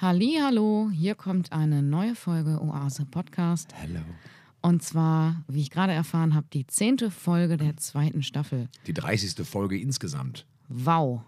[0.00, 3.74] Hallo, hier kommt eine neue Folge Oase Podcast.
[3.74, 3.98] Hello.
[4.62, 8.68] Und zwar, wie ich gerade erfahren habe, die zehnte Folge der zweiten Staffel.
[8.86, 9.44] Die 30.
[9.44, 10.46] Folge insgesamt.
[10.68, 11.22] Wow.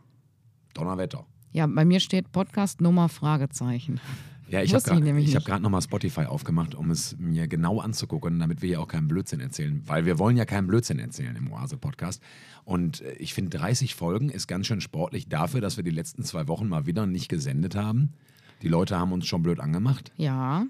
[0.73, 1.27] Donnerwetter.
[1.51, 3.99] Ja, bei mir steht Podcast Nummer Fragezeichen.
[4.49, 8.63] Ja, ich habe nämlich hab gerade nochmal Spotify aufgemacht, um es mir genau anzugucken, damit
[8.63, 9.83] wir hier auch keinen Blödsinn erzählen.
[9.87, 12.23] Weil wir wollen ja keinen Blödsinn erzählen im Oase-Podcast.
[12.63, 16.23] Und äh, ich finde, 30 Folgen ist ganz schön sportlich dafür, dass wir die letzten
[16.23, 18.13] zwei Wochen mal wieder nicht gesendet haben.
[18.63, 20.13] Die Leute haben uns schon blöd angemacht.
[20.17, 20.67] Ja,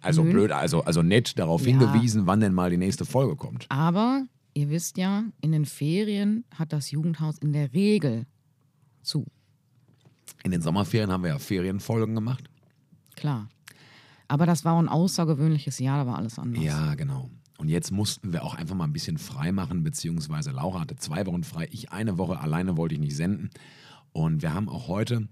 [0.00, 0.30] Also Nö.
[0.32, 1.72] blöd, also, also nett darauf Ja.
[1.78, 3.66] hingewiesen, wann denn mal die nächste Folge kommt.
[3.68, 4.24] aber
[4.54, 8.24] ihr wisst ja, in den Ferien hat das Jugendhaus in der Regel
[9.02, 9.26] zu.
[10.42, 12.48] In den Sommerferien haben wir ja Ferienfolgen gemacht.
[13.14, 13.48] Klar.
[14.26, 16.62] Aber das war ein außergewöhnliches Jahr, da war alles anders.
[16.64, 17.30] Ja, genau.
[17.58, 21.26] Und jetzt mussten wir auch einfach mal ein bisschen frei machen, beziehungsweise Laura hatte zwei
[21.26, 23.50] Wochen frei, ich eine Woche, alleine wollte ich nicht senden.
[24.12, 25.28] Und wir haben auch heute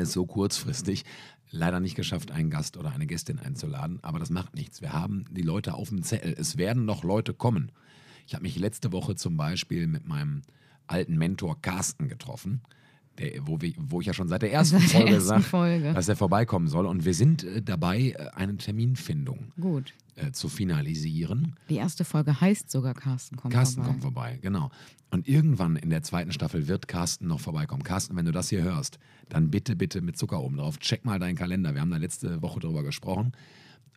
[0.00, 1.04] es so kurzfristig
[1.50, 3.98] leider nicht geschafft, einen Gast oder eine Gästin einzuladen.
[4.02, 4.82] Aber das macht nichts.
[4.82, 6.34] Wir haben die Leute auf dem Zettel.
[6.38, 7.72] Es werden noch Leute kommen.
[8.26, 10.42] Ich habe mich letzte Woche zum Beispiel mit meinem
[10.86, 12.62] alten Mentor Carsten getroffen.
[13.18, 15.42] Der, wo, wir, wo ich ja schon seit der ersten Seit der Folge ersten sage,
[15.42, 15.92] Folge.
[15.92, 16.86] dass er vorbeikommen soll.
[16.86, 19.92] Und wir sind äh, dabei, äh, eine Terminfindung Gut.
[20.14, 21.56] äh, zu finalisieren.
[21.68, 23.90] Die erste Folge heißt sogar Carsten kommt Carsten vorbei.
[23.90, 24.70] kommt vorbei, genau.
[25.10, 27.82] Und irgendwann in der zweiten Staffel wird Carsten noch vorbeikommen.
[27.82, 28.98] Carsten, wenn du das hier hörst,
[29.30, 30.78] dann bitte, bitte mit Zucker oben drauf.
[30.78, 31.74] Check mal deinen Kalender.
[31.74, 33.32] Wir haben da letzte Woche drüber gesprochen.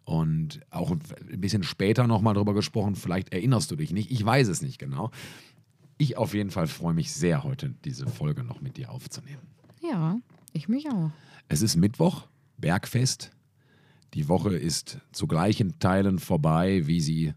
[0.04, 1.00] Und auch ein
[1.40, 2.96] bisschen später nochmal drüber gesprochen.
[2.96, 4.10] Vielleicht erinnerst du dich nicht.
[4.10, 5.12] Ich weiß es nicht genau.
[6.02, 9.44] Ich auf jeden Fall freue mich sehr, heute diese Folge noch mit dir aufzunehmen.
[9.84, 10.18] Ja,
[10.52, 11.12] ich mich auch.
[11.48, 13.30] Es ist Mittwoch, Bergfest.
[14.16, 17.36] Die Woche ist zu gleichen Teilen vorbei, wie sie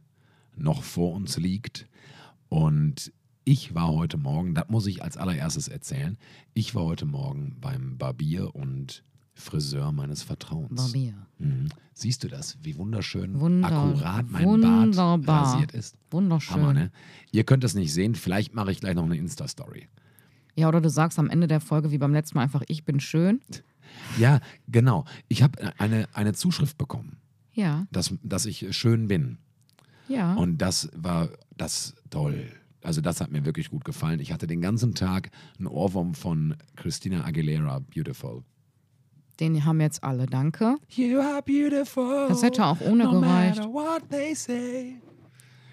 [0.56, 1.86] noch vor uns liegt.
[2.48, 3.12] Und
[3.44, 6.16] ich war heute Morgen, das muss ich als allererstes erzählen,
[6.54, 9.04] ich war heute Morgen beim Barbier und
[9.34, 10.74] Friseur meines Vertrauens.
[10.92, 11.14] Barbier.
[11.38, 11.68] Mhm.
[11.92, 15.18] Siehst du das, wie wunderschön Wunder- akkurat mein wunderbar.
[15.18, 15.96] Bart rasiert ist?
[16.10, 16.56] Wunderschön.
[16.56, 16.91] Hammer, ne?
[17.32, 19.88] Ihr könnt es nicht sehen, vielleicht mache ich gleich noch eine Insta-Story.
[20.56, 23.00] Ja, oder du sagst am Ende der Folge wie beim letzten Mal einfach, ich bin
[23.00, 23.41] schön.
[24.19, 25.04] Ja, genau.
[25.28, 27.19] Ich habe eine, eine Zuschrift bekommen.
[27.53, 29.38] Ja, dass, dass ich schön bin.
[30.09, 30.34] ja.
[30.34, 32.50] Und das war das toll.
[32.82, 34.19] Also das hat mir wirklich gut gefallen.
[34.20, 38.42] Ich hatte den ganzen Tag einen Ohrwurm von Christina Aguilera, Beautiful.
[39.41, 40.77] Den haben jetzt alle, danke.
[40.91, 42.27] You are beautiful.
[42.28, 43.56] Das hätte auch ohne no gereicht.
[43.59, 44.97] matter what they say.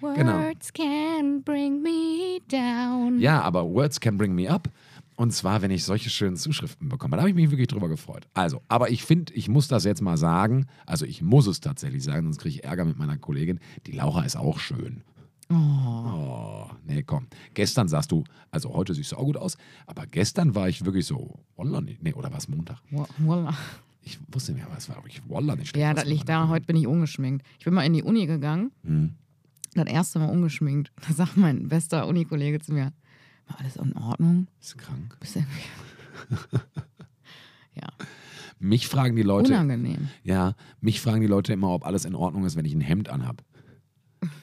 [0.00, 0.32] Genau.
[0.32, 3.20] Words can bring me down.
[3.20, 4.68] Ja, aber Words can bring me up.
[5.14, 7.16] Und zwar, wenn ich solche schönen Zuschriften bekomme.
[7.16, 8.26] Da habe ich mich wirklich drüber gefreut.
[8.34, 10.66] Also, aber ich finde, ich muss das jetzt mal sagen.
[10.86, 13.60] Also, ich muss es tatsächlich sagen, sonst kriege ich Ärger mit meiner Kollegin.
[13.86, 15.02] Die Laura ist auch schön.
[15.52, 17.26] Oh, nee, komm.
[17.54, 21.06] Gestern sahst du, also heute siehst du auch gut aus, aber gestern war ich wirklich
[21.06, 22.78] so, Wallah, nee, oder war es Montag?
[22.90, 23.54] Wa- Wallah.
[24.02, 25.76] Ich wusste nicht, aber es war wirklich Wallah nicht.
[25.76, 27.46] Ja, was das du liegt daran, heute bin ich ungeschminkt.
[27.58, 29.14] Ich bin mal in die Uni gegangen, Hm.
[29.74, 30.90] das erste Mal ungeschminkt.
[31.06, 32.92] Da sagt mein bester Unikollege zu mir,
[33.46, 34.46] war alles in Ordnung?
[34.60, 35.16] Ist krank.
[35.20, 35.60] Bist irgendwie...
[37.74, 37.88] ja,
[38.58, 40.08] Mich fragen die Leute, unangenehm.
[40.24, 43.08] ja, mich fragen die Leute immer, ob alles in Ordnung ist, wenn ich ein Hemd
[43.08, 43.42] anhab.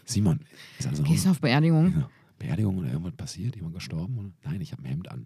[0.05, 0.39] Simon,
[0.77, 1.93] ist in Gehst du auf Beerdigung?
[1.97, 2.09] Ja.
[2.37, 3.55] Beerdigung oder irgendwas passiert?
[3.55, 4.17] Jemand gestorben?
[4.17, 4.29] Oder?
[4.43, 5.25] Nein, ich habe ein Hemd an.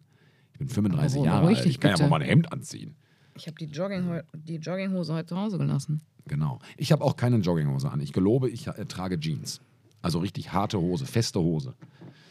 [0.53, 1.65] Ich bin 35 Aber Jahre alt.
[1.65, 2.09] Ich kann ja bitte.
[2.09, 2.95] mal ein Hemd anziehen.
[3.35, 6.01] Ich habe die, Jogging die Jogginghose heute zu Hause gelassen.
[6.27, 6.59] Genau.
[6.77, 7.99] Ich habe auch keine Jogginghose an.
[8.01, 9.61] Ich gelobe, ich äh, trage Jeans.
[10.01, 11.75] Also richtig harte Hose, feste Hose.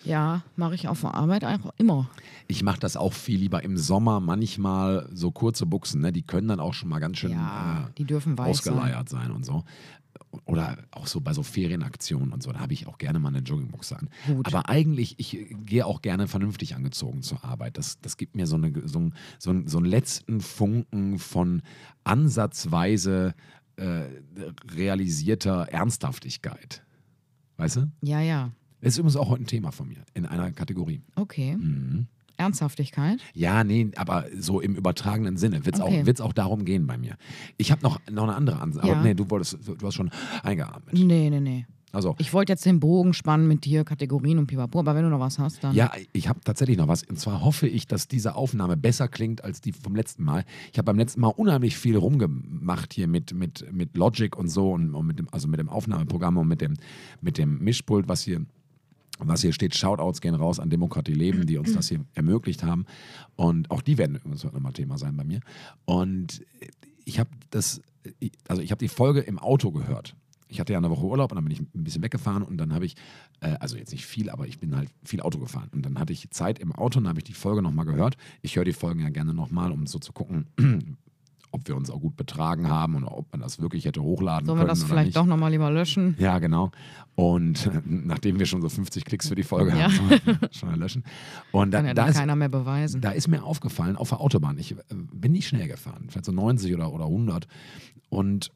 [0.04, 2.10] Ja, mache ich auf der Arbeit einfach immer.
[2.48, 6.12] Ich mache das auch viel lieber im Sommer, manchmal so kurze Buchsen, ne?
[6.12, 8.74] die können dann auch schon mal ganz schön Ja, äh, die dürfen weiß sein.
[8.74, 9.30] ausgeleiert sein.
[9.30, 9.64] und so.
[10.44, 13.38] Oder auch so bei so Ferienaktionen und so, da habe ich auch gerne mal eine
[13.40, 14.08] Joggingbuchse an.
[14.26, 14.46] Gut.
[14.46, 17.76] Aber eigentlich, ich gehe auch gerne vernünftig angezogen zur Arbeit.
[17.78, 21.62] Das, das gibt mir so, eine, so, einen- so, so einen letzten Funken von
[22.04, 23.34] ansatzweise
[23.76, 24.04] äh,
[24.74, 26.82] realisierter Ernsthaftigkeit.
[27.56, 27.90] Weißt du?
[28.02, 28.50] Ja, ja.
[28.80, 31.02] Das ist übrigens auch heute ein Thema von mir in einer Kategorie.
[31.14, 31.56] Okay.
[31.56, 32.06] Mhm.
[32.42, 33.20] Ernsthaftigkeit?
[33.34, 36.00] Ja, nee, aber so im übertragenen Sinne wird es Okay.
[36.02, 37.16] auch, wird's auch darum gehen bei mir.
[37.56, 38.88] Ich habe noch, noch eine andere Ansage.
[38.88, 38.94] Ja.
[38.94, 40.10] Aber nee, du wolltest, du hast schon
[40.42, 40.94] eingeatmet.
[40.94, 41.66] Nee, nee, nee.
[41.94, 45.10] Also, Ich wollte jetzt den Bogen spannen mit dir, Kategorien und pipapo, aber wenn du
[45.10, 45.74] noch was hast, dann.
[45.74, 47.02] ja, ich habe tatsächlich noch was.
[47.02, 50.44] Und zwar hoffe ich, dass diese Aufnahme besser klingt als die vom letzten Mal.
[50.72, 54.72] Ich habe beim letzten Mal unheimlich viel rumgemacht hier mit, mit, mit Logic und so
[54.72, 56.78] und, und mit dem, also mit dem Aufnahmeprogramm und mit dem,
[57.20, 58.40] mit dem Mischpult, was hier
[59.28, 62.86] was hier steht, Shoutouts gehen raus an Demokratie Leben, die uns das hier ermöglicht haben.
[63.36, 65.40] Und auch die werden übrigens heute nochmal Thema sein bei mir.
[65.84, 66.44] Und
[67.04, 67.80] ich habe das,
[68.48, 70.14] also ich habe die Folge im Auto gehört.
[70.48, 72.74] Ich hatte ja eine Woche Urlaub und dann bin ich ein bisschen weggefahren und dann
[72.74, 72.94] habe ich,
[73.40, 75.70] äh, also jetzt nicht viel, aber ich bin halt viel Auto gefahren.
[75.72, 78.16] Und dann hatte ich Zeit im Auto und dann habe ich die Folge nochmal gehört.
[78.42, 80.98] Ich höre die Folgen ja gerne nochmal, um so zu gucken,
[81.52, 84.58] ob wir uns auch gut betragen haben und ob man das wirklich hätte hochladen Sollen
[84.58, 85.16] wir können das vielleicht nicht.
[85.16, 86.16] doch nochmal lieber löschen?
[86.18, 86.70] Ja, genau.
[87.14, 89.90] Und äh, nachdem wir schon so 50 Klicks für die Folge Ja.
[89.92, 91.04] haben, schon löschen.
[91.52, 93.00] Und da, Kann ja da, ist, keiner mehr beweisen.
[93.00, 94.76] da ist mir aufgefallen, auf der Autobahn, ich äh,
[95.12, 97.46] bin nicht schnell gefahren, vielleicht so 90 oder, oder 100.
[98.08, 98.50] Und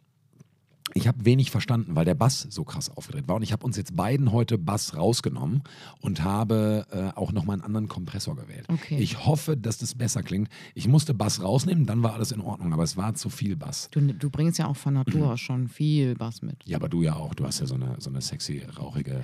[0.95, 3.37] ich habe wenig verstanden, weil der Bass so krass aufgedreht war.
[3.37, 5.63] Und ich habe uns jetzt beiden heute Bass rausgenommen
[6.01, 8.67] und habe äh, auch nochmal einen anderen Kompressor gewählt.
[8.69, 8.97] Okay.
[8.99, 10.49] Ich hoffe, dass das besser klingt.
[10.75, 13.89] Ich musste Bass rausnehmen, dann war alles in Ordnung, aber es war zu viel Bass.
[13.91, 16.57] Du, du bringst ja auch von Natur aus schon viel Bass mit.
[16.65, 17.35] Ja, aber du ja auch.
[17.35, 19.23] Du hast ja so eine, so eine sexy, rauchige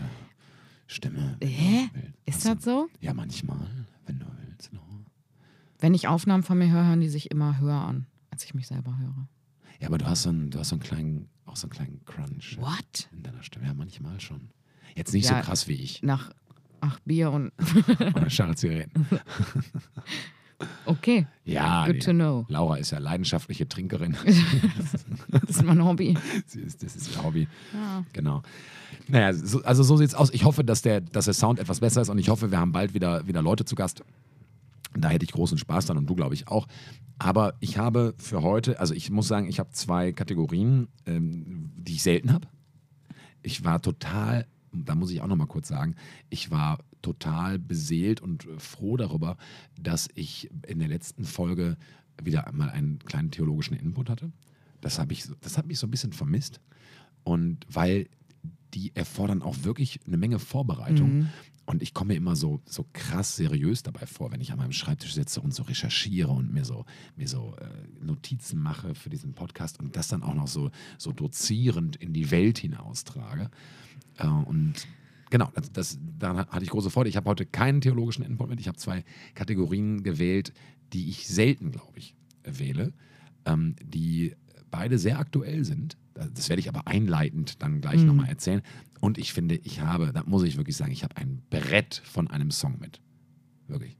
[0.87, 1.37] Stimme.
[1.43, 1.88] Hä?
[2.26, 2.88] Ist das so?
[3.00, 3.59] Ja, manchmal,
[4.06, 4.73] wenn du willst.
[4.73, 4.81] No.
[5.79, 8.67] Wenn ich Aufnahmen von mir höre, hören die sich immer höher an, als ich mich
[8.67, 9.29] selber höre.
[9.81, 12.00] Ja, aber du hast so einen, du hast so einen kleinen, auch so einen kleinen
[12.04, 13.08] Crunch What?
[13.12, 13.66] in deiner Stimme.
[13.66, 14.48] Ja, manchmal schon.
[14.94, 15.38] Jetzt nicht Ja.
[15.38, 16.02] so krass wie ich.
[16.02, 16.30] Nach
[16.80, 17.52] acht Bier und
[18.14, 19.06] Oder Charles Zigaretten.
[20.86, 22.44] okay, Ja, good die, to know.
[22.48, 24.16] Laura ist ja leidenschaftliche Trinkerin.
[25.30, 26.16] Das ist mein Hobby.
[26.46, 27.48] Sie ist, das ist ihr Hobby.
[27.72, 28.04] Ja.
[28.12, 28.42] Genau.
[29.08, 30.30] Naja, so, also so sieht's aus.
[30.30, 32.72] Ich hoffe, dass der, dass der Sound etwas besser ist und ich hoffe, wir haben
[32.72, 34.02] bald wieder, wieder Leute zu Gast.
[34.96, 36.66] Da hätte ich großen Spaß dran und du, glaube ich, auch.
[37.18, 41.94] Aber ich habe für heute, also ich muss sagen, ich habe zwei Kategorien, ähm, die
[41.94, 42.48] ich selten habe.
[43.42, 45.94] Ich war total, da muss ich auch noch mal kurz sagen,
[46.30, 49.36] ich war total beseelt und äh, froh darüber,
[49.80, 51.76] dass ich in der letzten Folge
[52.22, 54.32] wieder einmal einen kleinen theologischen Input hatte.
[54.80, 56.60] Das, ich, das hat mich so ein bisschen vermisst.
[57.24, 58.08] Und weil
[58.74, 61.28] die erfordern auch wirklich eine Menge Vorbereitung.
[61.72, 64.72] Und ich komme mir immer so, so krass seriös dabei vor, wenn ich an meinem
[64.72, 66.84] Schreibtisch sitze und so recherchiere und mir so,
[67.16, 71.12] mir so äh, Notizen mache für diesen Podcast und das dann auch noch so, so
[71.12, 73.50] dozierend in die Welt hinaustrage.
[74.19, 74.86] Äh, und
[75.30, 77.08] genau, das, das, da hatte ich große Freude.
[77.08, 78.60] Ich habe heute keinen theologischen Input mit.
[78.60, 79.02] Ich habe zwei
[79.34, 80.52] Kategorien gewählt,
[80.92, 82.14] die ich selten, glaube ich,
[82.44, 82.92] wähle,
[83.46, 84.36] ähm, die
[84.70, 85.96] beide sehr aktuell sind.
[86.34, 88.08] Das werde ich aber einleitend dann gleich Mhm.
[88.08, 88.60] nochmal erzählen.
[89.02, 92.28] Und ich finde, ich habe, da muss ich wirklich sagen, ich habe ein Brett von
[92.28, 93.00] einem Song mit.
[93.66, 93.96] Wirklich.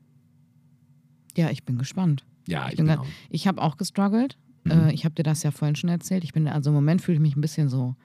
[1.37, 2.25] Ja, ich bin gespannt.
[2.47, 3.07] Ja, ich Ich, bin grad- auch.
[3.29, 4.39] ich habe auch gestruggelt.
[4.65, 4.71] Mhm.
[4.71, 6.23] Äh, ich habe dir das ja vorhin schon erzählt.
[6.23, 7.97] Ich bin, also im Moment fühle ich mich ein bisschen so,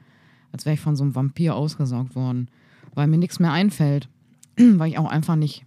[0.51, 2.49] als wäre ich von so einem Vampir ausgesaugt worden,
[2.95, 4.09] weil mir nichts mehr einfällt,
[4.57, 5.65] weil ich auch einfach nicht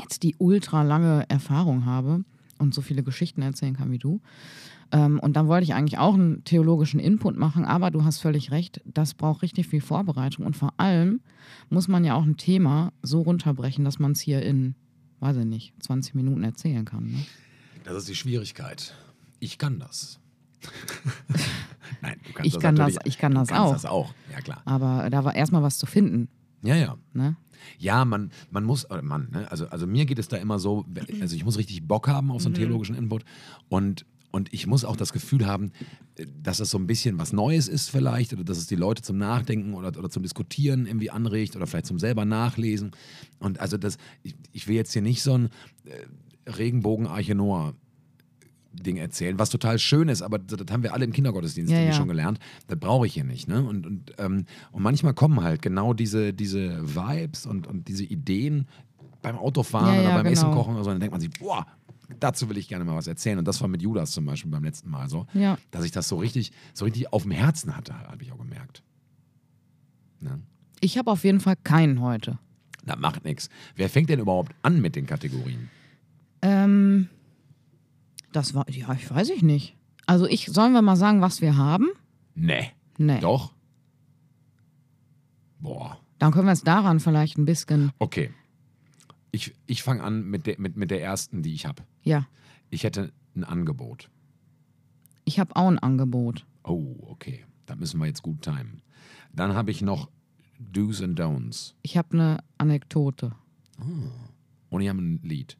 [0.00, 2.24] jetzt die ultra lange Erfahrung habe
[2.58, 4.20] und so viele Geschichten erzählen kann wie du.
[4.92, 8.50] Ähm, und dann wollte ich eigentlich auch einen theologischen Input machen, aber du hast völlig
[8.50, 11.20] recht, das braucht richtig viel Vorbereitung und vor allem
[11.70, 14.74] muss man ja auch ein Thema so runterbrechen, dass man es hier in,
[15.20, 17.04] weiß ich nicht, 20 Minuten erzählen kann.
[17.06, 17.24] Ne?
[17.84, 18.94] Das ist die Schwierigkeit.
[19.40, 20.20] Ich kann das.
[22.00, 23.72] Nein, du kannst Ich das kann das- ich kann das auch.
[23.72, 24.14] das auch.
[24.32, 24.62] Ja, klar.
[24.64, 26.28] Aber da war erstmal was zu finden.
[26.62, 26.96] Ja, ja.
[27.12, 27.36] Ne?
[27.78, 29.50] Ja, man, man muss, äh, Mann, ne?
[29.50, 30.84] also, also mir geht es da immer so,
[31.20, 33.24] also ich muss richtig Bock haben auf so einen theologischen Input
[33.68, 34.04] und,
[34.34, 35.70] und ich muss auch das Gefühl haben,
[36.42, 39.16] dass es so ein bisschen was Neues ist vielleicht oder dass es die Leute zum
[39.16, 42.90] Nachdenken oder, oder zum Diskutieren irgendwie anregt oder vielleicht zum selber Nachlesen.
[43.38, 45.50] Und also das, ich, ich will jetzt hier nicht so ein
[45.84, 47.74] äh, Regenbogen-Arche Noah
[48.72, 51.78] Ding erzählen, was total schön ist, aber das, das haben wir alle im Kindergottesdienst Ja,
[51.78, 51.92] ja.
[51.92, 52.40] schon gelernt.
[52.66, 53.46] Das brauche ich hier nicht.
[53.46, 53.62] Ne?
[53.62, 58.66] Und, und, ähm, und manchmal kommen halt genau diese, diese Vibes und, und diese Ideen
[59.22, 60.30] beim Autofahren Ja, oder beim genau.
[60.32, 60.90] Essen kochen oder so.
[60.90, 61.68] Dann denkt man sich, boah,
[62.20, 63.38] dazu will ich gerne mal was erzählen.
[63.38, 65.58] Und das war mit Judas zum Beispiel beim letzten Mal so, Ja.
[65.70, 68.82] dass ich das so richtig, so richtig auf dem Herzen hatte, habe ich auch gemerkt.
[70.20, 70.40] Ne?
[70.80, 72.38] Ich habe auf jeden Fall keinen heute.
[72.84, 73.48] Na, macht nichts.
[73.76, 75.70] Wer fängt denn überhaupt an mit den Kategorien?
[76.42, 77.08] Ähm,
[78.32, 79.76] das war, ja, ich weiß ich nicht.
[80.06, 81.88] Also ich, sollen wir mal sagen, was wir haben?
[82.34, 82.70] Nee.
[82.98, 83.20] Nee.
[83.20, 83.54] Doch?
[85.60, 85.98] Boah.
[86.18, 88.30] Dann können wir es daran vielleicht ein bisschen, Okay.
[89.32, 91.82] Ich, ich fange an mit der, mit, mit der ersten, die ich habe.
[92.04, 92.26] Ja.
[92.70, 94.10] Ich hätte ein Angebot.
[95.24, 96.46] Ich habe auch ein Angebot.
[96.62, 97.44] Oh, okay.
[97.66, 98.82] Da müssen wir jetzt gut timen.
[99.32, 100.10] Dann habe ich noch
[100.58, 101.74] Do's and Don'ts.
[101.82, 103.32] Ich habe eine Anekdote.
[104.70, 105.56] Und ich habe ein Lied.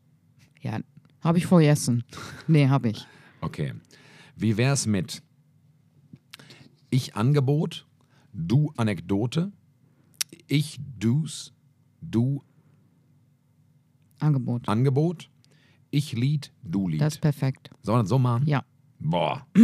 [0.60, 0.78] Ja,
[1.20, 2.04] habe ich vergessen.
[2.46, 3.06] Nee, habe ich.
[3.40, 3.74] Okay.
[4.36, 5.22] Wie wär's mit
[6.90, 7.86] ich Angebot,
[8.32, 9.52] du Anekdote,
[10.46, 11.52] ich Do's,
[12.00, 12.44] du
[14.20, 14.68] Angebot.
[14.68, 15.28] Angebot,
[15.94, 17.00] ich Lied, du Lied.
[17.00, 17.70] Das ist perfekt.
[17.82, 18.46] Sollen wir das so machen?
[18.46, 18.64] Ja.
[18.98, 19.46] Boah.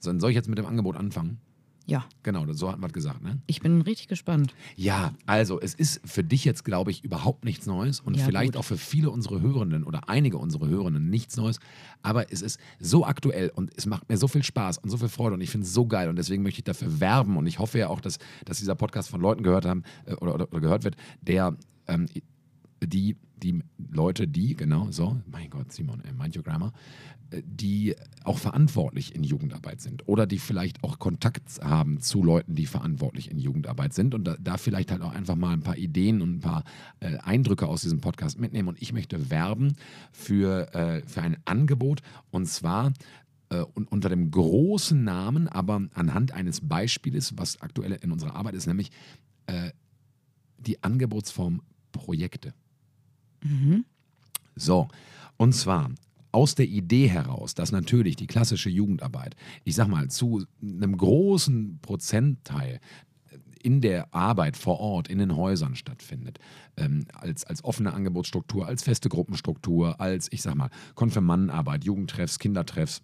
[0.00, 1.38] So, Soll ich jetzt mit dem Angebot anfangen?
[1.86, 2.04] Ja.
[2.22, 3.40] Genau, so hatten wir gesagt, ne?
[3.46, 4.54] Ich bin richtig gespannt.
[4.76, 8.52] Ja, also es ist für dich jetzt, glaube ich, überhaupt nichts Neues und Ja, vielleicht
[8.52, 8.60] gut.
[8.60, 11.58] auch für viele unserer Hörenden oder einige unserer Hörenden nichts Neues.
[12.02, 15.08] Aber es ist so aktuell und es macht mir so viel Spaß und so viel
[15.08, 17.58] Freude und ich finde es so geil und deswegen möchte ich dafür werben und ich
[17.58, 20.60] hoffe ja auch, dass, dass dieser Podcast von Leuten gehört haben äh, oder, oder, oder
[20.60, 21.56] gehört wird, der
[21.86, 22.06] ähm,
[22.82, 26.72] die die Leute, die, genau so, mein Gott, Simon, äh, mind your grammar,
[27.30, 32.54] äh, die auch verantwortlich in Jugendarbeit sind oder die vielleicht auch Kontakt haben zu Leuten,
[32.54, 35.76] die verantwortlich in Jugendarbeit sind und da, da vielleicht halt auch einfach mal ein paar
[35.76, 36.64] Ideen und ein paar
[37.00, 38.68] äh, Eindrücke aus diesem Podcast mitnehmen.
[38.68, 39.76] Und ich möchte werben
[40.10, 42.94] für, äh, für ein Angebot und zwar
[43.50, 48.66] äh, unter dem großen Namen, aber anhand eines Beispieles, was aktuell in unserer Arbeit ist,
[48.66, 48.90] nämlich
[50.56, 51.60] die Angebotsform
[51.92, 52.54] Projekte.
[53.44, 53.84] Mhm.
[54.56, 54.88] So,
[55.36, 55.90] und zwar
[56.32, 61.78] aus der Idee heraus, dass natürlich die klassische Jugendarbeit, ich sag mal, zu einem großen
[61.80, 62.80] Prozentteil
[63.62, 66.38] in der Arbeit vor Ort, in den Häusern stattfindet,
[66.76, 73.00] ähm, als, als offene Angebotsstruktur, als feste Gruppenstruktur, als, ich sag mal, Konfirmandenarbeit, Jugendtreffs, Kindertreffs,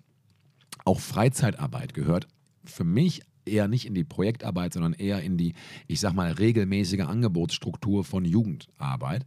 [0.84, 2.26] auch Freizeitarbeit gehört
[2.64, 5.54] für mich eher nicht in die Projektarbeit, sondern eher in die,
[5.86, 9.26] ich sag mal, regelmäßige Angebotsstruktur von Jugendarbeit,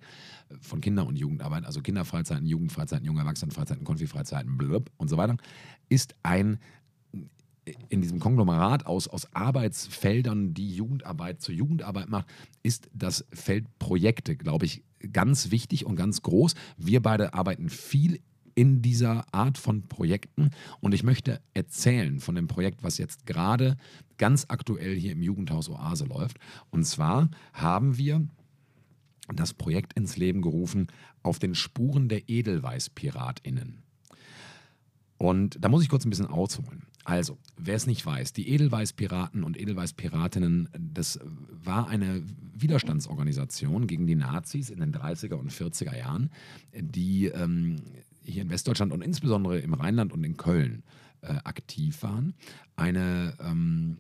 [0.62, 5.38] von Kinder- und Jugendarbeit, also Kinderfreizeiten, Jugendfreizeiten, junge Erwachsenenfreizeiten, Konfifreizeiten, blub und so weiter,
[5.90, 6.60] ist ein
[7.90, 12.28] in diesem Konglomerat aus, aus Arbeitsfeldern, die Jugendarbeit zur Jugendarbeit macht,
[12.62, 16.56] ist das Feld Projekte, glaube ich, ganz wichtig und ganz groß.
[16.78, 18.20] Wir beide arbeiten viel
[18.56, 20.52] in dieser Art von Projekten.
[20.80, 23.78] Und ich möchte erzählen von dem Projekt, was jetzt gerade
[24.18, 26.38] ganz aktuell hier im Jugendhaus Oase läuft.
[26.70, 28.28] Und zwar haben wir
[29.34, 30.88] das Projekt ins Leben gerufen
[31.22, 33.84] auf den Spuren der Edelweiß-PiratInnen.
[35.18, 36.88] Und da muss ich kurz ein bisschen ausholen.
[37.06, 41.20] Also, wer es nicht weiß, die Edelweiß-Piraten und Edelweiß-Piratinnen, das
[41.50, 46.30] war eine Widerstandsorganisation gegen die Nazis in den 30er und 40er Jahren,
[46.74, 47.82] die ähm,
[48.24, 50.84] hier in Westdeutschland und insbesondere im Rheinland und in Köln
[51.22, 52.34] äh, aktiv waren.
[52.76, 53.98] Eine ähm,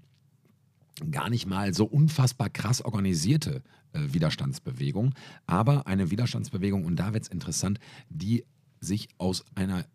[1.12, 3.63] gar nicht mal so unfassbar krass organisierte
[3.94, 5.13] äh, Widerstandsbewegung,
[5.46, 8.46] aber eine Widerstandsbewegung, und da wird es interessant, die
[8.80, 9.86] sich aus einer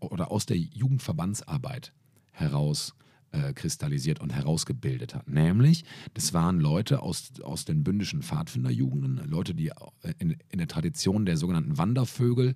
[0.00, 1.92] oder aus der Jugendverbandsarbeit
[2.32, 2.94] heraus
[3.30, 5.28] äh, kristallisiert und herausgebildet hat.
[5.28, 10.68] Nämlich, das waren Leute aus, aus den bündischen Pfadfinderjugenden, Leute, die äh, in, in der
[10.68, 12.54] Tradition der sogenannten Wandervögel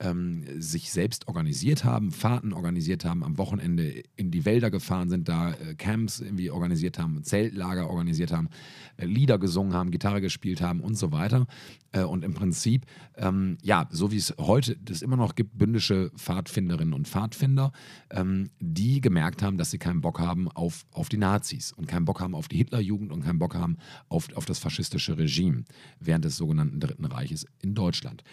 [0.00, 5.28] ähm, sich selbst organisiert haben, Fahrten organisiert haben, am Wochenende in die Wälder gefahren sind,
[5.28, 8.48] da äh, Camps irgendwie organisiert haben, Zeltlager organisiert haben,
[8.96, 11.46] äh, Lieder gesungen haben, Gitarre gespielt haben und so weiter.
[11.92, 16.10] Äh, und im Prinzip, ähm, ja, so wie es heute das immer noch gibt, bündische
[16.16, 17.72] Pfadfinderinnen und Pfadfinder,
[18.10, 22.06] ähm, die gemerkt haben, dass sie keinen Bock haben auf, auf die Nazis und keinen
[22.06, 23.76] Bock haben auf die Hitlerjugend und keinen Bock haben
[24.08, 25.64] auf, auf das faschistische Regime
[25.98, 28.24] während des sogenannten Dritten Reiches in Deutschland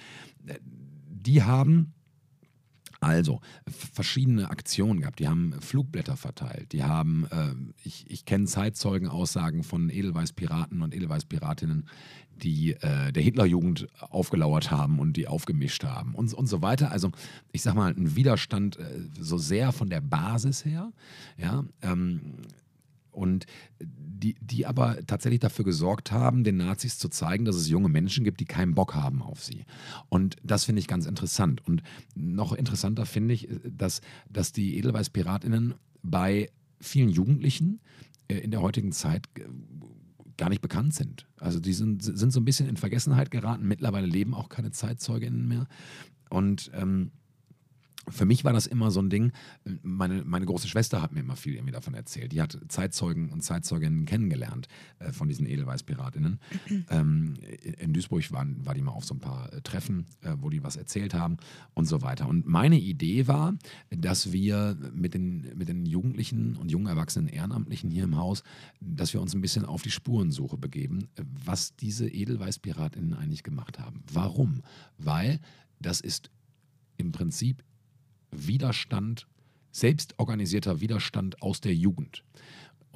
[0.45, 0.59] äh,
[1.25, 1.93] die haben
[2.99, 5.19] also verschiedene Aktionen gehabt.
[5.19, 6.71] Die haben Flugblätter verteilt.
[6.71, 11.87] Die haben, äh, ich, ich kenne Zeitzeugenaussagen von Edelweiß-Piraten und Edelweiß-Piratinnen,
[12.37, 16.91] die äh, der Hitlerjugend aufgelauert haben und die aufgemischt haben und, und so weiter.
[16.91, 17.11] Also
[17.51, 20.91] ich sag mal, ein Widerstand äh, so sehr von der Basis her.
[21.37, 22.33] Ja, ähm,
[23.17, 23.47] und
[23.79, 28.23] die, die aber tatsächlich dafür gesorgt haben, den Nazis zu zeigen, dass es junge Menschen
[28.23, 29.65] gibt, die keinen Bock haben auf sie.
[30.09, 31.65] Und das finde ich ganz interessant.
[31.67, 31.81] Und
[32.15, 37.79] noch interessanter finde ich, dass, dass die Edelweiß-PiratInnen bei vielen Jugendlichen
[38.27, 39.27] äh, in der heutigen Zeit
[40.37, 41.27] gar nicht bekannt sind.
[41.39, 43.67] Also die sind, sind so ein bisschen in Vergessenheit geraten.
[43.67, 45.67] Mittlerweile leben auch keine Zeitzeuginnen mehr.
[46.29, 47.11] Und ähm,
[48.09, 49.31] für mich war das immer so ein Ding,
[49.81, 52.31] meine, meine große Schwester hat mir immer viel irgendwie davon erzählt.
[52.31, 54.67] Die hat Zeitzeugen und Zeitzeuginnen kennengelernt
[54.99, 56.39] äh, von diesen Edelweiß-Piratinnen.
[56.89, 57.35] ähm,
[57.79, 60.63] in Duisburg waren, war die mal auf so ein paar äh, Treffen, äh, wo die
[60.63, 61.37] was erzählt haben
[61.73, 62.27] und so weiter.
[62.27, 63.55] Und meine Idee war,
[63.89, 68.43] dass wir mit den, mit den Jugendlichen und jungen Erwachsenen Ehrenamtlichen hier im Haus,
[68.79, 71.09] dass wir uns ein bisschen auf die Spurensuche begeben,
[71.45, 74.03] was diese Edelweiß-Piratinnen eigentlich gemacht haben.
[74.11, 74.61] Warum?
[74.97, 75.39] Weil
[75.79, 76.31] das ist
[76.97, 77.63] im Prinzip
[78.31, 79.27] Widerstand,
[79.71, 82.23] selbstorganisierter Widerstand aus der Jugend.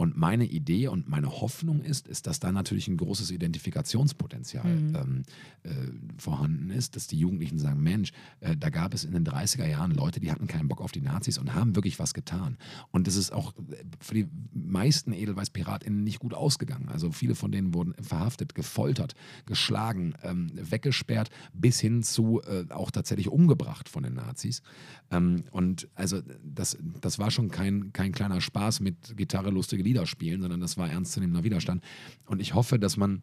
[0.01, 4.96] Und meine Idee und meine Hoffnung ist, ist, dass da natürlich ein großes Identifikationspotenzial mhm.
[4.96, 5.24] ähm,
[5.62, 5.70] äh,
[6.17, 9.91] vorhanden ist, dass die Jugendlichen sagen, Mensch, äh, da gab es in den 30er Jahren
[9.91, 12.58] Leute, die hatten keinen Bock auf die Nazis und haben wirklich was getan.
[12.89, 13.53] Und das ist auch
[14.00, 16.89] für die meisten Edelweiß-PiratInnen nicht gut ausgegangen.
[16.89, 19.13] Also viele von denen wurden verhaftet, gefoltert,
[19.46, 24.63] geschlagen, ähm, weggesperrt, bis hin zu äh, auch tatsächlich umgebracht von den Nazis.
[25.12, 29.90] Ähm, und also das, das war schon kein, kein kleiner Spaß mit Gitarre, lustige Lieder
[29.91, 31.83] Lieder spielen, sondern das war ernstzunehmender Widerstand.
[32.25, 33.21] Und ich hoffe, dass man,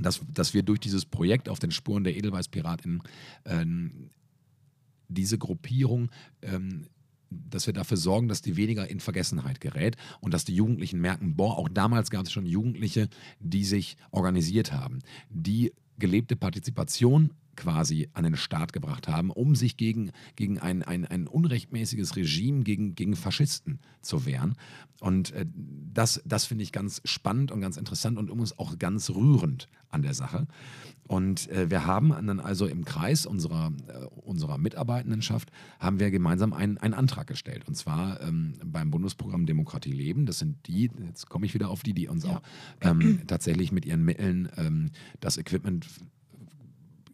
[0.00, 3.02] dass, dass wir durch dieses Projekt auf den Spuren der Edelweiß-PiratInnen
[3.44, 4.10] ähm,
[5.08, 6.10] diese Gruppierung
[6.42, 6.86] ähm,
[7.30, 11.36] dass wir dafür sorgen, dass die weniger in Vergessenheit gerät und dass die Jugendlichen merken,
[11.36, 18.08] boah, auch damals gab es schon Jugendliche, die sich organisiert haben, die gelebte Partizipation quasi
[18.12, 22.94] an den Start gebracht haben, um sich gegen, gegen ein, ein, ein unrechtmäßiges Regime, gegen,
[22.94, 24.54] gegen Faschisten zu wehren.
[25.00, 25.46] Und äh,
[25.92, 30.02] das, das finde ich ganz spannend und ganz interessant und übrigens auch ganz rührend an
[30.02, 30.46] der Sache.
[31.08, 36.52] Und äh, wir haben dann also im Kreis unserer, äh, unserer Mitarbeitendenschaft haben wir gemeinsam
[36.52, 37.66] einen, einen Antrag gestellt.
[37.66, 40.26] Und zwar ähm, beim Bundesprogramm Demokratie leben.
[40.26, 42.36] Das sind die, jetzt komme ich wieder auf die, die uns ja.
[42.36, 42.42] auch
[42.80, 45.86] ähm, tatsächlich mit ihren Mitteln ähm, das Equipment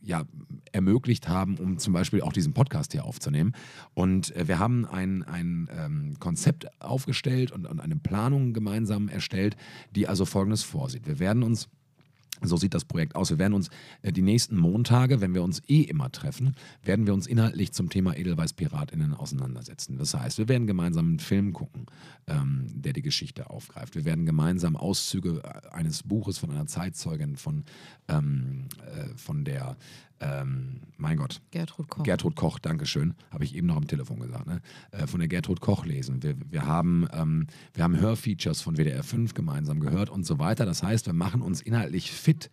[0.07, 0.25] ja,
[0.73, 3.53] ermöglicht haben, um zum Beispiel auch diesen Podcast hier aufzunehmen.
[3.95, 9.57] Und äh, wir haben ein, ein ähm, Konzept aufgestellt und, und eine Planung gemeinsam erstellt,
[9.95, 11.07] die also Folgendes vorsieht.
[11.07, 11.69] Wir werden uns
[12.43, 13.31] so sieht das Projekt aus.
[13.31, 13.71] Wir werden uns
[14.03, 17.91] äh, die nächsten Montage, wenn wir uns eh immer treffen, werden wir uns inhaltlich zum
[17.91, 19.99] Thema Edelweiß-PiratInnen auseinandersetzen.
[19.99, 21.87] Das heißt, wir werden gemeinsam einen Film gucken,
[22.27, 23.95] ähm, der die Geschichte aufgreift.
[23.95, 27.65] Wir werden gemeinsam Auszüge äh, eines Buches von einer Zeitzeugin von,
[28.09, 29.77] ähm, äh, von der
[30.21, 31.43] ähm, mein Gott.
[31.51, 32.03] Gertrud Koch.
[32.03, 33.15] Gertrud Koch, Dankeschön.
[33.31, 34.47] Habe ich eben noch am Telefon gesagt.
[34.47, 34.61] Ne?
[34.93, 36.23] Äh, von der Gertrud Koch lesen.
[36.23, 40.65] Wir, wir, haben, ähm, wir haben Hörfeatures von WDR 5 gemeinsam gehört und so weiter.
[40.65, 42.51] Das heißt, wir machen uns inhaltlich fit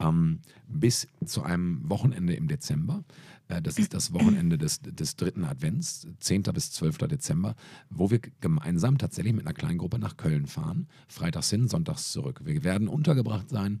[0.00, 3.04] ähm, bis zu einem Wochenende im Dezember.
[3.48, 6.42] Äh, das ist das Wochenende des, des dritten Advents, 10.
[6.42, 6.98] bis 12.
[6.98, 7.54] Dezember,
[7.88, 10.88] wo wir gemeinsam tatsächlich mit einer kleinen Gruppe nach Köln fahren.
[11.08, 12.42] Freitags hin, sonntags zurück.
[12.44, 13.80] Wir werden untergebracht sein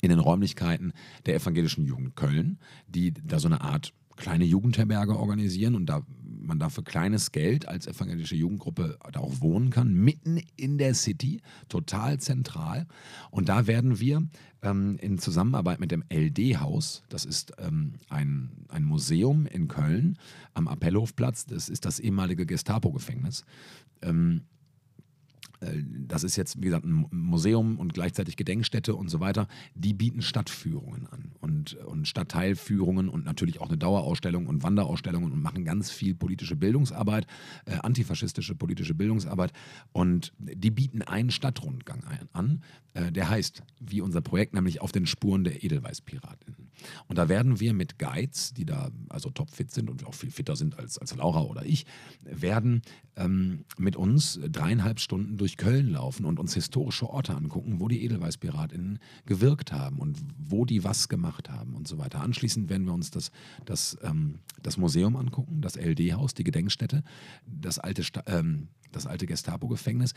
[0.00, 0.92] in den Räumlichkeiten
[1.26, 2.58] der evangelischen Jugend Köln,
[2.88, 6.02] die da so eine Art kleine Jugendherberge organisieren und da
[6.44, 10.94] man da für kleines Geld als evangelische Jugendgruppe da auch wohnen kann, mitten in der
[10.94, 12.86] City, total zentral.
[13.30, 14.26] Und da werden wir
[14.62, 20.18] ähm, in Zusammenarbeit mit dem LD-Haus, das ist ähm, ein, ein Museum in Köln
[20.52, 23.44] am Appellhofplatz, das ist das ehemalige Gestapo-Gefängnis,
[24.02, 24.53] ähm, äh,
[26.06, 30.22] das ist jetzt, wie gesagt, ein Museum und gleichzeitig Gedenkstätte und so weiter, die bieten
[30.22, 35.90] Stadtführungen an und, und Stadtteilführungen und natürlich auch eine Dauerausstellung und Wanderausstellungen und machen ganz
[35.90, 37.26] viel politische Bildungsarbeit,
[37.66, 39.52] äh, antifaschistische politische Bildungsarbeit.
[39.92, 42.02] Und die bieten einen Stadtrundgang
[42.32, 42.62] an,
[42.94, 46.56] äh, der heißt, wie unser Projekt, nämlich auf den Spuren der Edelweißpiraten.
[47.08, 50.56] Und da werden wir mit Guides, die da also topfit sind und auch viel fitter
[50.56, 51.86] sind als, als Laura oder ich,
[52.22, 52.82] werden
[53.16, 58.04] ähm, mit uns dreieinhalb Stunden durch Köln laufen und uns historische Orte angucken, wo die
[58.04, 62.20] Edelweißpiratinnen gewirkt haben und wo die was gemacht haben und so weiter.
[62.20, 63.30] Anschließend werden wir uns das,
[63.64, 67.02] das, ähm, das Museum angucken, das LD-Haus, die Gedenkstätte,
[67.46, 70.14] das alte, ähm, das alte Gestapo-Gefängnis,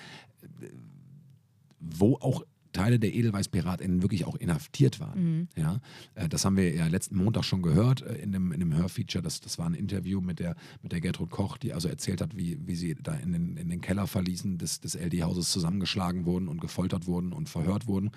[1.79, 2.43] wo auch
[2.77, 5.23] Teile der EdelweißPiratInnen wirklich auch inhaftiert waren.
[5.23, 5.47] Mhm.
[5.55, 5.79] Ja,
[6.13, 9.23] äh, das haben wir ja letzten Montag schon gehört äh, in dem, in dem Hörfeature.
[9.23, 12.37] Das, das war ein Interview mit der, mit der Gertrud Koch, die also erzählt hat,
[12.37, 16.47] wie, wie sie da in den, in den Keller verließen des, des LD-Hauses zusammengeschlagen wurden
[16.47, 18.11] und gefoltert wurden und verhört wurden.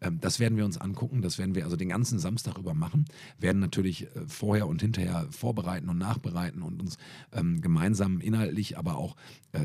[0.00, 1.20] Ähm, das werden wir uns angucken.
[1.20, 3.06] Das werden wir also den ganzen Samstag über machen.
[3.38, 6.98] Werden natürlich äh, vorher und hinterher vorbereiten und nachbereiten und uns
[7.32, 9.16] ähm, gemeinsam inhaltlich, aber auch,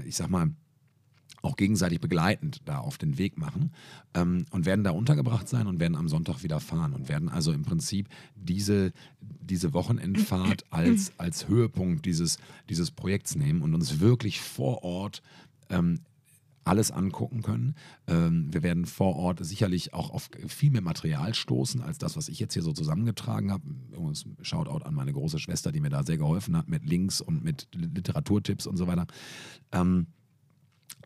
[0.05, 0.51] ich sag mal,
[1.41, 3.71] auch gegenseitig begleitend da auf den Weg machen
[4.13, 7.51] ähm, und werden da untergebracht sein und werden am Sonntag wieder fahren und werden also
[7.51, 12.37] im Prinzip diese, diese Wochenendfahrt als, als Höhepunkt dieses,
[12.69, 15.21] dieses Projekts nehmen und uns wirklich vor Ort
[15.69, 15.99] ähm,
[16.69, 17.75] alles angucken können.
[18.07, 22.29] Ähm, wir werden vor Ort sicherlich auch auf viel mehr Material stoßen, als das, was
[22.29, 23.63] ich jetzt hier so zusammengetragen habe.
[23.91, 27.43] Übrigens, Shoutout an meine große Schwester, die mir da sehr geholfen hat mit Links und
[27.43, 29.07] mit Literaturtipps und so weiter.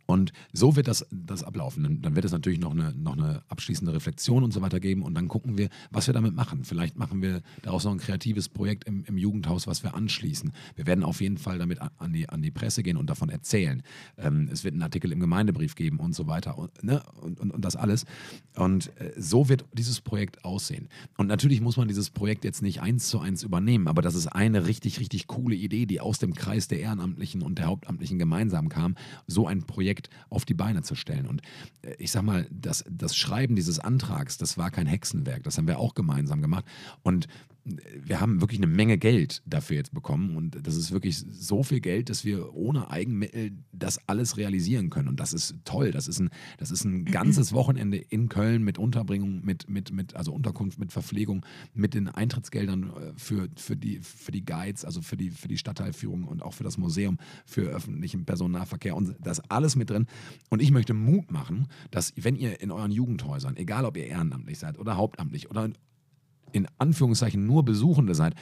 [0.06, 2.02] Und so wird das, das ablaufen.
[2.02, 5.16] Dann wird es natürlich noch eine, noch eine abschließende Reflexion und so weiter geben und
[5.16, 6.66] dann gucken wir, was wir damit machen.
[6.66, 10.52] Vielleicht machen wir daraus noch ein kreatives Projekt im, im Jugendhaus, was wir anschließen.
[10.76, 13.82] Wir werden auf jeden Fall damit an die, an die Presse gehen und davon erzählen.
[14.18, 17.02] Ähm, es wird einen Artikel im Gemeindebrief geben und so weiter und, ne?
[17.22, 18.06] und, und, und das alles.
[18.56, 20.90] Und äh, so wird dieses Projekt aussehen.
[21.18, 24.28] Und natürlich muss man dieses Projekt jetzt nicht eins zu eins übernehmen, aber das ist
[24.28, 28.68] eine richtig, richtig coole Idee, die aus dem Kreis der Ehrenamtlichen und der Hauptamtlichen gemeinsam
[28.68, 28.96] kam.
[29.28, 31.26] So ein Projekt Projekt auf die Beine zu stellen.
[31.26, 31.42] Und
[31.82, 35.68] äh, ich sag mal, das, das Schreiben dieses Antrags, das war kein Hexenwerk, das haben
[35.68, 36.66] wir auch gemeinsam gemacht.
[37.02, 37.28] Und
[37.66, 41.80] wir haben wirklich eine Menge Geld dafür jetzt bekommen und das ist wirklich so viel
[41.80, 45.92] Geld, dass wir ohne Eigenmittel das alles realisieren können und das ist toll.
[45.92, 50.16] Das ist ein, das ist ein ganzes Wochenende in Köln mit Unterbringung, mit, mit, mit
[50.16, 55.02] also Unterkunft, mit Verpflegung, mit den Eintrittsgeldern äh, für, für, die, für die Guides, also
[55.02, 59.40] für die, für die Stadtteilführung und auch für das Museum, für öffentlichen Personennahverkehr und das
[59.50, 60.08] alles mit drin.
[60.50, 64.60] Und ich möchte Mut machen, dass wenn ihr in euren Jugendhäusern, egal ob ihr ehrenamtlich
[64.60, 65.70] seid oder hauptamtlich oder
[66.54, 68.36] in Anführungszeichen nur Besuchende seid,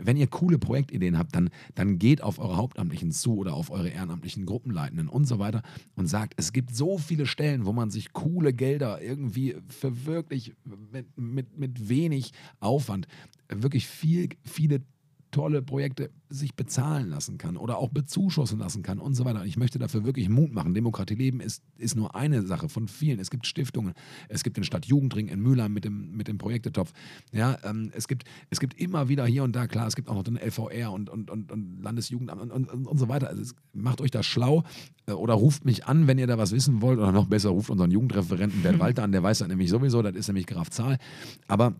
[0.00, 3.88] wenn ihr coole Projektideen habt, dann, dann geht auf eure Hauptamtlichen zu oder auf eure
[3.88, 5.62] ehrenamtlichen Gruppenleitenden und so weiter
[5.96, 10.54] und sagt, es gibt so viele Stellen, wo man sich coole Gelder irgendwie für wirklich
[10.64, 13.06] mit, mit, mit wenig Aufwand
[13.48, 14.82] wirklich viel, viele
[15.30, 19.40] tolle Projekte sich bezahlen lassen kann oder auch bezuschussen lassen kann und so weiter.
[19.40, 20.74] Und ich möchte dafür wirklich Mut machen.
[20.74, 23.18] Demokratie leben ist, ist nur eine Sache von vielen.
[23.18, 23.94] Es gibt Stiftungen,
[24.28, 26.92] es gibt den Stadtjugendring in Mülheim mit dem, mit dem Projektetopf.
[27.32, 30.14] Ja, ähm, es, gibt, es gibt immer wieder hier und da, klar, es gibt auch
[30.14, 33.28] noch den LVR und, und, und, und Landesjugendamt und, und, und, so weiter.
[33.28, 34.64] Also es, macht euch das schlau
[35.06, 37.70] äh, oder ruft mich an, wenn ihr da was wissen wollt oder noch besser, ruft
[37.70, 40.98] unseren Jugendreferenten Bert Walter an, der weiß das nämlich sowieso, das ist nämlich Graf Zahl.
[41.46, 41.74] Aber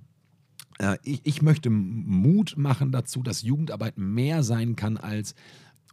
[1.03, 5.35] ich, ich möchte Mut machen dazu, dass Jugendarbeit mehr sein kann als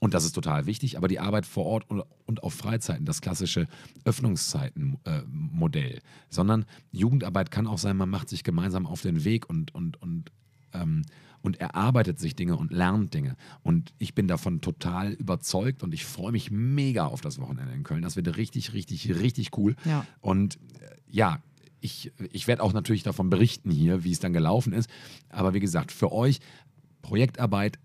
[0.01, 3.21] und das ist total wichtig, aber die Arbeit vor Ort und, und auf Freizeiten, das
[3.21, 3.67] klassische
[4.03, 9.73] Öffnungszeitenmodell, äh, sondern Jugendarbeit kann auch sein, man macht sich gemeinsam auf den Weg und,
[9.73, 10.31] und, und,
[10.73, 11.03] ähm,
[11.41, 13.37] und erarbeitet sich Dinge und lernt Dinge.
[13.63, 17.83] Und ich bin davon total überzeugt und ich freue mich mega auf das Wochenende in
[17.83, 18.01] Köln.
[18.01, 19.75] Das wird richtig, richtig, richtig cool.
[19.85, 20.05] Ja.
[20.19, 21.41] Und äh, ja,
[21.85, 24.89] ich, ich werde auch natürlich davon berichten hier, wie es dann gelaufen ist.
[25.29, 26.39] Aber wie gesagt, für euch
[27.01, 27.79] Projektarbeit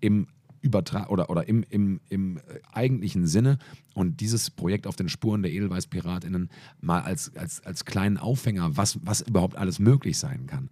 [0.00, 0.26] im
[0.60, 2.40] Übertrag oder, oder im, im, im
[2.72, 3.58] eigentlichen Sinne
[3.94, 8.98] und dieses Projekt auf den Spuren der Edelweiß-PiratInnen mal als, als, als kleinen Aufhänger, was,
[9.02, 10.68] was überhaupt alles möglich sein kann.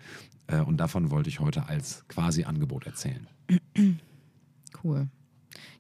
[0.49, 3.29] Äh, und davon wollte ich heute als quasi Angebot erzählen.
[4.83, 5.09] Cool.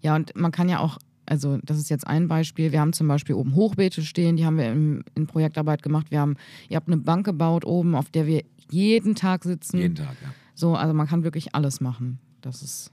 [0.00, 2.72] Ja, und man kann ja auch also das ist jetzt ein Beispiel.
[2.72, 6.10] Wir haben zum Beispiel oben Hochbeete stehen, die haben wir in, in Projektarbeit gemacht.
[6.10, 6.36] Wir haben,
[6.68, 9.78] ihr habt eine Bank gebaut oben, auf der wir jeden Tag sitzen.
[9.78, 10.34] Jeden Tag, ja.
[10.54, 12.18] So, also man kann wirklich alles machen.
[12.40, 12.90] Das ist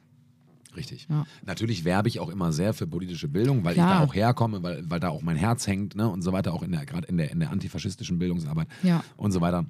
[0.75, 1.07] Richtig.
[1.09, 1.25] Ja.
[1.45, 3.91] Natürlich werbe ich auch immer sehr für politische Bildung, weil Klar.
[3.91, 6.53] ich da auch herkomme, weil, weil da auch mein Herz hängt ne, und so weiter,
[6.53, 9.03] auch in der, gerade in der, in der antifaschistischen Bildungsarbeit Ja.
[9.17, 9.65] und so weiter.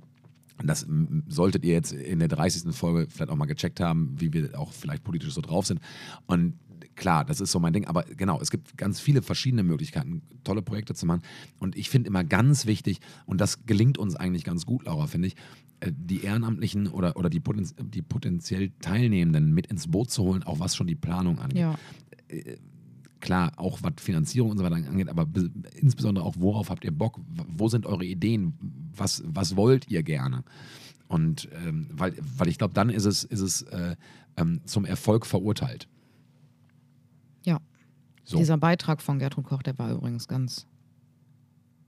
[0.63, 0.85] Das
[1.27, 2.75] solltet ihr jetzt in der 30.
[2.75, 5.79] Folge vielleicht auch mal gecheckt haben, wie wir auch vielleicht politisch so drauf sind.
[6.27, 6.53] Und
[6.95, 7.85] klar, das ist so mein Ding.
[7.87, 11.21] Aber genau, es gibt ganz viele verschiedene Möglichkeiten, tolle Projekte zu machen.
[11.59, 15.29] Und ich finde immer ganz wichtig, und das gelingt uns eigentlich ganz gut, Laura, finde
[15.29, 15.35] ich,
[15.79, 20.43] äh, die Ehrenamtlichen oder, oder die, potenz die potenziell Teilnehmenden mit ins Boot zu holen,
[20.43, 21.57] auch was schon die Planung angeht.
[21.59, 21.77] ja.
[23.19, 26.91] Klar, auch was Finanzierung und so weiter angeht, aber be- insbesondere auch, worauf habt ihr
[26.91, 27.19] Bock?
[27.55, 28.53] Wo sind eure Ideen?
[28.95, 30.43] Was, was wollt ihr gerne?
[31.07, 33.95] Und ähm, weil, weil ich glaube, dann ist es, ist es äh,
[34.37, 35.87] ähm, zum Erfolg verurteilt.
[37.45, 37.59] Ja.
[38.23, 38.37] So.
[38.37, 40.67] Dieser Beitrag von Gertrud Koch, der war übrigens ganz,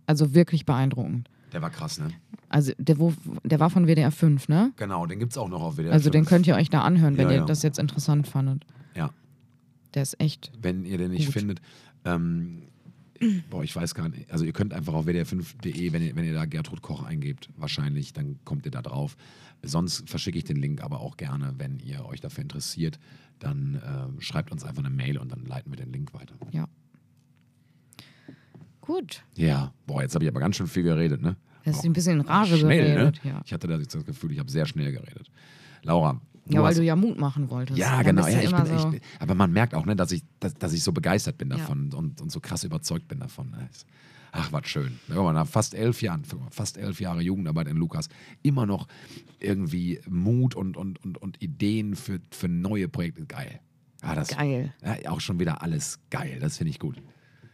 [0.07, 1.29] also wirklich beeindruckend.
[1.53, 2.07] Der war krass, ne?
[2.49, 3.13] Also der, wo,
[3.43, 4.71] der war von WDR 5, ne?
[4.75, 6.29] Genau, den gibt es auch noch auf WDR Also den 5.
[6.29, 7.45] könnt ihr euch da anhören, wenn Ja, ihr ja.
[7.45, 8.65] das jetzt interessant fandet.
[8.95, 9.11] Ja,
[9.93, 10.51] Der ist echt.
[10.61, 11.33] wenn ihr den nicht Gut.
[11.33, 11.61] findet.
[12.05, 12.63] Ähm,
[13.49, 14.31] boah, ich weiß gar nicht.
[14.31, 18.13] Also ihr könnt einfach auf wdr5.de, wenn ihr, wenn ihr da Gertrud Koch eingebt, wahrscheinlich,
[18.13, 19.15] dann kommt ihr da drauf.
[19.61, 22.99] Sonst verschicke ich den Link aber auch gerne, wenn ihr euch dafür interessiert.
[23.39, 26.35] Dann äh, schreibt uns einfach eine Mail und dann leiten wir den Link weiter.
[26.51, 26.67] Ja.
[28.81, 29.23] Gut.
[29.35, 31.37] Ja, boah, jetzt habe ich aber ganz schön viel geredet, ne?
[31.63, 33.23] Das ist Boah, ein bisschen in Rage schnell, geredet.
[33.23, 33.31] ne?
[33.31, 33.41] Ja.
[33.45, 35.29] Ich hatte jetzt das Gefühl, ich habe sehr schnell geredet.
[35.83, 36.19] Laura.
[36.49, 37.77] Ja, weil du ja Mut machen wolltest.
[37.79, 38.27] Ja, Dann genau.
[38.27, 40.83] Ja, ich bin, so, ich, aber man merkt auch, ne, dass, ich, dass, dass ich
[40.83, 41.57] so begeistert bin Ja.
[41.57, 43.55] davon und, und so krass überzeugt bin davon.
[44.35, 44.99] Ach, was schön.
[45.07, 48.09] Nach fast elf Jahren, fast elf Jahre Jugendarbeit in Lukas,
[48.41, 48.87] immer noch
[49.39, 53.25] irgendwie Mut und, und, und, und Ideen für, für neue Projekte.
[53.25, 53.59] Geil.
[54.01, 54.73] Ja, das, Geil.
[54.83, 56.39] Ja, auch schon wieder alles geil.
[56.41, 57.01] Das finde ich gut.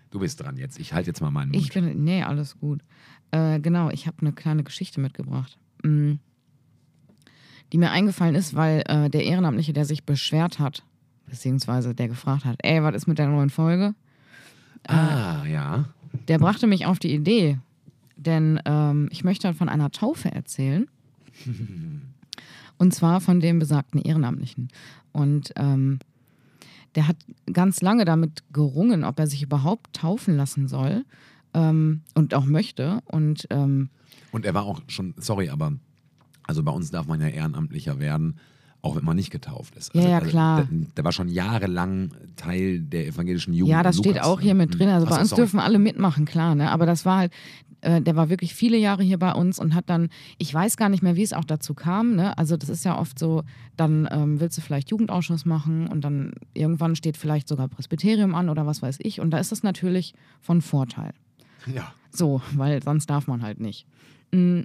[0.09, 0.79] Du bist dran jetzt.
[0.79, 1.61] Ich halte jetzt mal meinen Mund.
[1.61, 2.81] Ich bin, nee, alles gut.
[3.31, 6.13] Äh, genau, ich habe eine kleine Geschichte mitgebracht, mm,
[7.71, 10.83] die mir eingefallen ist, weil äh, der Ehrenamtliche, der sich beschwert hat,
[11.27, 13.93] beziehungsweise der gefragt hat, ey, was ist mit der neuen Folge?
[14.87, 15.85] ah, ja.
[16.27, 17.59] Der brachte mich auf die Idee,
[18.15, 20.87] denn ähm, ich möchte von einer Taufe erzählen.
[22.77, 24.69] Und zwar von dem besagten Ehrenamtlichen.
[25.11, 25.99] Und ähm,
[26.95, 27.17] der hat
[27.51, 31.05] ganz lange damit gerungen, ob er sich überhaupt taufen lassen soll
[31.53, 33.01] ähm, und auch möchte.
[33.05, 33.89] Und ähm,
[34.31, 35.73] Und er war auch schon, sorry, aber
[36.49, 38.37] also bei uns darf man ja ehrenamtlicher werden,
[38.81, 39.93] auch wenn man nicht getauft ist.
[39.93, 40.67] Ja, also, ja, also klar.
[40.71, 43.71] Der, der war schon jahrelang Teil der evangelischen Jugend.
[43.71, 44.43] ja, das in steht Lukas, auch ne?
[44.45, 44.79] hier mit Hm.
[44.79, 44.89] drin.
[44.89, 45.41] Also Ach bei uns sorry.
[45.43, 46.55] dürfen alle mitmachen, klar.
[46.55, 46.71] Ne?
[46.71, 47.33] Aber das war halt,
[47.81, 50.09] äh, der war wirklich viele Jahre hier bei uns und hat dann,
[50.39, 52.15] ich weiß gar nicht mehr, wie es auch dazu kam.
[52.15, 52.35] Ne?
[52.37, 53.43] Also das ist ja oft so,
[53.77, 58.49] dann ähm, willst du vielleicht Jugendausschuss machen und dann irgendwann steht vielleicht sogar Presbyterium an
[58.49, 59.19] oder was weiß ich.
[59.21, 61.11] Und da ist das natürlich von Vorteil.
[61.71, 61.93] Ja.
[62.11, 63.85] So, weil sonst darf man halt nicht.
[64.31, 64.61] Mm,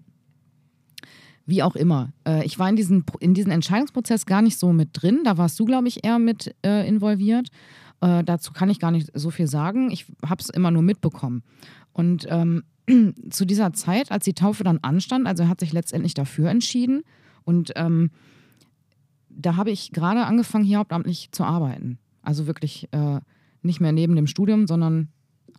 [1.46, 2.12] Wie auch immer.
[2.26, 5.20] Äh, ich war in diesen, in diesen Entscheidungsprozess gar nicht so mit drin.
[5.24, 7.48] Da warst du, glaube ich, eher mit äh, involviert.
[8.00, 9.90] Äh, dazu kann ich gar nicht so viel sagen.
[9.90, 11.42] Ich habe es immer nur mitbekommen.
[11.92, 12.64] Und ähm,
[13.30, 17.02] zu dieser Zeit, als die Taufe dann anstand, also er hat sich letztendlich dafür entschieden.
[17.44, 18.10] Und ähm,
[19.28, 21.98] da habe ich gerade angefangen, hier hauptamtlich zu arbeiten.
[22.22, 23.20] Also wirklich äh,
[23.62, 25.08] nicht mehr neben dem Studium, sondern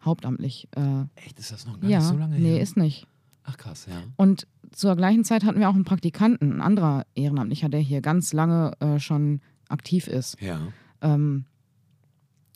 [0.03, 0.67] hauptamtlich.
[0.75, 2.61] Äh, Echt, ist das noch gar ja, nicht so lange nee, her?
[2.61, 3.07] ist nicht.
[3.45, 4.01] Ach krass, ja.
[4.17, 8.33] Und zur gleichen Zeit hatten wir auch einen Praktikanten, ein anderer Ehrenamtlicher, der hier ganz
[8.33, 10.41] lange äh, schon aktiv ist.
[10.41, 10.59] Ja.
[11.01, 11.45] Ähm,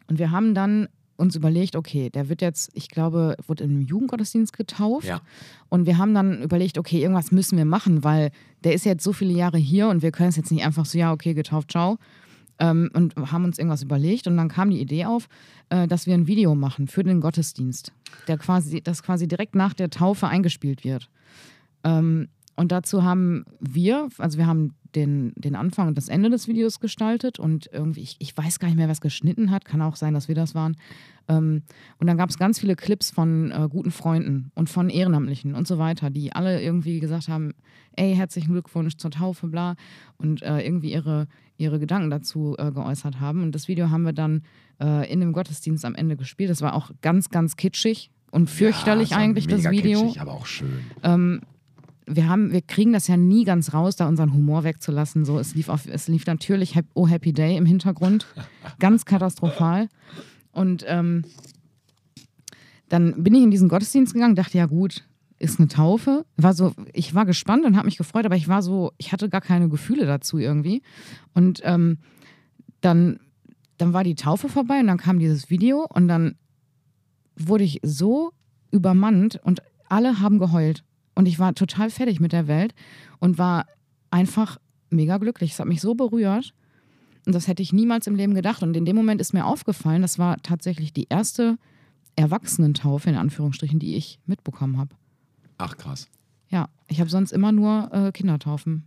[0.08, 4.54] und wir haben dann uns überlegt, okay, der wird jetzt, ich glaube, wurde im Jugendgottesdienst
[4.54, 5.06] getauft.
[5.06, 5.22] Ja.
[5.68, 8.32] Und wir haben dann überlegt, okay, irgendwas müssen wir machen, weil
[8.64, 10.98] der ist jetzt so viele Jahre hier und wir können es jetzt nicht einfach so,
[10.98, 11.98] ja, okay, getauft, ciao.
[12.60, 15.28] Ähm, und haben uns irgendwas überlegt und dann kam die Idee auf,
[15.70, 17.94] äh, dass wir ein Video machen für den Gottesdienst,
[18.28, 21.10] der quasi, das quasi direkt nach der Taufe eingespielt wird.
[21.84, 26.48] Ähm, und dazu haben wir, also wir haben den, den Anfang und das Ende des
[26.50, 29.96] Videos gestaltet und irgendwie, ich, ich weiß gar nicht mehr, es geschnitten hat, kann auch
[29.96, 30.76] sein, dass wir das waren.
[31.30, 31.62] Ähm,
[32.00, 35.68] und dann gab es ganz viele Clips von äh, guten Freunden und von Ehrenamtlichen und
[35.68, 37.54] so weiter, die alle irgendwie gesagt haben,
[37.96, 39.76] ey, herzlichen Glückwunsch zur Taufe, bla,
[40.18, 43.44] und äh, irgendwie ihre, ihre Gedanken dazu äh, geäußert haben.
[43.44, 44.42] Und das Video haben wir dann
[44.82, 46.50] äh, in dem Gottesdienst am Ende gespielt.
[46.50, 50.02] Das war auch ganz, ganz kitschig und fürchterlich ja, war eigentlich, das Video.
[50.02, 50.80] Kitschig, aber auch schön.
[51.04, 51.42] Ähm,
[52.08, 55.26] wir haben, wir kriegen das ja nie ganz raus, da unseren Humor wegzulassen.
[55.26, 58.26] So, es lief auf, es lief natürlich Oh Happy Day im Hintergrund,
[58.80, 59.90] ganz katastrophal.
[60.60, 61.24] Und ähm,
[62.90, 65.06] dann bin ich in diesen Gottesdienst gegangen, dachte ja gut,
[65.38, 66.26] ist eine Taufe.
[66.36, 69.30] War so, ich war gespannt und habe mich gefreut, aber ich war so, ich hatte
[69.30, 70.82] gar keine Gefühle dazu irgendwie.
[71.34, 72.00] Und ähm,
[72.82, 73.22] dann,
[73.78, 76.36] dann war die Taufe vorbei und dann kam dieses Video und dann
[77.38, 78.34] wurde ich so
[78.70, 80.84] übermannt und alle haben geheult.
[81.16, 82.76] Und ich war total fertig mit der Welt
[83.20, 83.66] und war
[84.12, 84.58] einfach
[84.90, 85.54] mega glücklich.
[85.54, 86.54] Es hat mich so berührt.
[87.26, 88.64] Und das hätte ich niemals im Leben gedacht.
[88.64, 91.58] Und in dem Moment ist mir aufgefallen, das war tatsächlich die erste
[92.16, 94.96] Erwachsenentaufe, in Anführungsstrichen, die ich mitbekommen habe.
[95.58, 96.08] Ach krass.
[96.50, 98.84] Ja, ich habe sonst immer nur äh, Kindertaufen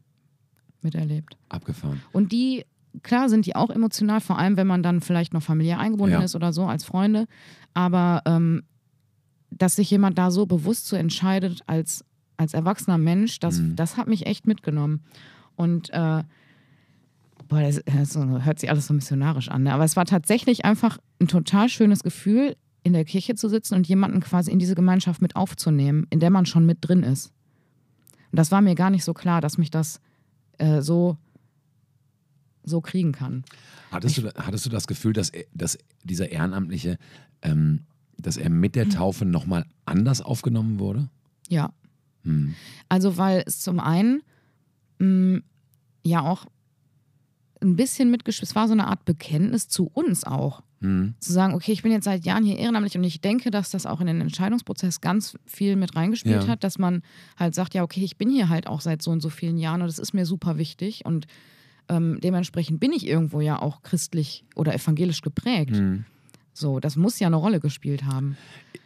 [0.82, 1.36] miterlebt.
[1.48, 2.02] Abgefahren.
[2.12, 2.64] Und die,
[3.02, 6.22] klar, sind die auch emotional, vor allem wenn man dann vielleicht noch familiär eingebunden Ja.
[6.24, 7.26] ist oder so als Freunde.
[7.74, 8.64] Aber ähm,
[9.50, 12.04] dass sich jemand da so bewusst so entscheidet als,
[12.36, 13.76] als erwachsener Mensch, das, Mhm.
[13.76, 15.02] das hat mich echt mitgenommen.
[15.54, 16.24] Und äh,
[17.52, 19.64] boah, das, das hört sich alles so missionarisch an.
[19.64, 19.74] Ne?
[19.74, 23.86] Aber es war tatsächlich einfach ein total schönes Gefühl, in der Kirche zu sitzen und
[23.86, 27.30] jemanden quasi in diese Gemeinschaft mit aufzunehmen, in der man schon mit drin ist.
[28.32, 30.00] Und das war mir gar nicht so klar, dass mich das
[30.58, 31.18] äh, so,
[32.64, 33.44] so kriegen kann.
[33.90, 36.96] Hattest du, hattest du das Gefühl, dass, dass dieser Ehrenamtliche,
[37.42, 37.80] ähm,
[38.16, 38.88] dass er mit Hm.
[38.88, 41.10] der Taufe nochmal anders aufgenommen wurde?
[41.48, 41.72] Ja.
[42.24, 42.54] Hm.
[42.88, 44.22] Also, weil es zum einen
[44.98, 45.42] mh,
[46.02, 46.46] ja auch
[47.62, 50.62] ein bisschen mitgespielt, es war so eine Art Bekenntnis zu uns auch.
[50.80, 51.14] Hm.
[51.20, 53.86] Zu sagen, okay, ich bin jetzt seit Jahren hier ehrenamtlich und ich denke, dass das
[53.86, 56.48] auch in den Entscheidungsprozess ganz viel mit reingespielt Ja.
[56.48, 57.02] hat, dass man
[57.38, 59.80] halt sagt, ja, okay, ich bin hier halt auch seit so und so vielen Jahren
[59.80, 61.26] und das ist mir super wichtig und
[61.88, 65.76] ähm, dementsprechend bin ich irgendwo ja auch christlich oder evangelisch geprägt.
[65.76, 66.04] Hm.
[66.52, 68.36] So, das muss ja eine Rolle gespielt haben.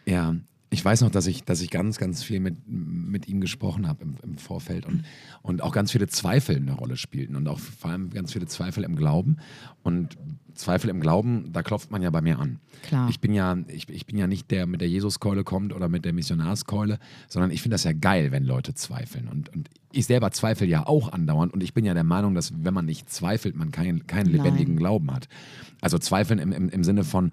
[0.04, 0.36] Ja,
[0.76, 4.04] ich weiß noch, dass ich, dass ich ganz, ganz viel mit, mit ihm gesprochen habe
[4.04, 5.04] im, im Vorfeld und,
[5.40, 8.84] und auch ganz viele Zweifel eine Rolle spielten und auch vor allem ganz viele Zweifel
[8.84, 9.38] im Glauben.
[9.82, 10.18] Und
[10.54, 12.58] Zweifel im Glauben, da klopft man ja bei mir an.
[12.82, 13.08] Klar.
[13.08, 16.04] Ich bin ja, ich, ich bin ja nicht der mit der Jesuskeule kommt oder mit
[16.04, 19.28] der Missionarskeule, sondern ich finde das ja geil, wenn Leute zweifeln.
[19.28, 22.52] Und, und ich selber zweifle ja auch andauernd und ich bin ja der Meinung, dass
[22.62, 24.44] wenn man nicht zweifelt, man keinen, keinen Nein.
[24.44, 25.26] lebendigen Glauben hat.
[25.80, 27.32] Also zweifeln im, im, im Sinne von,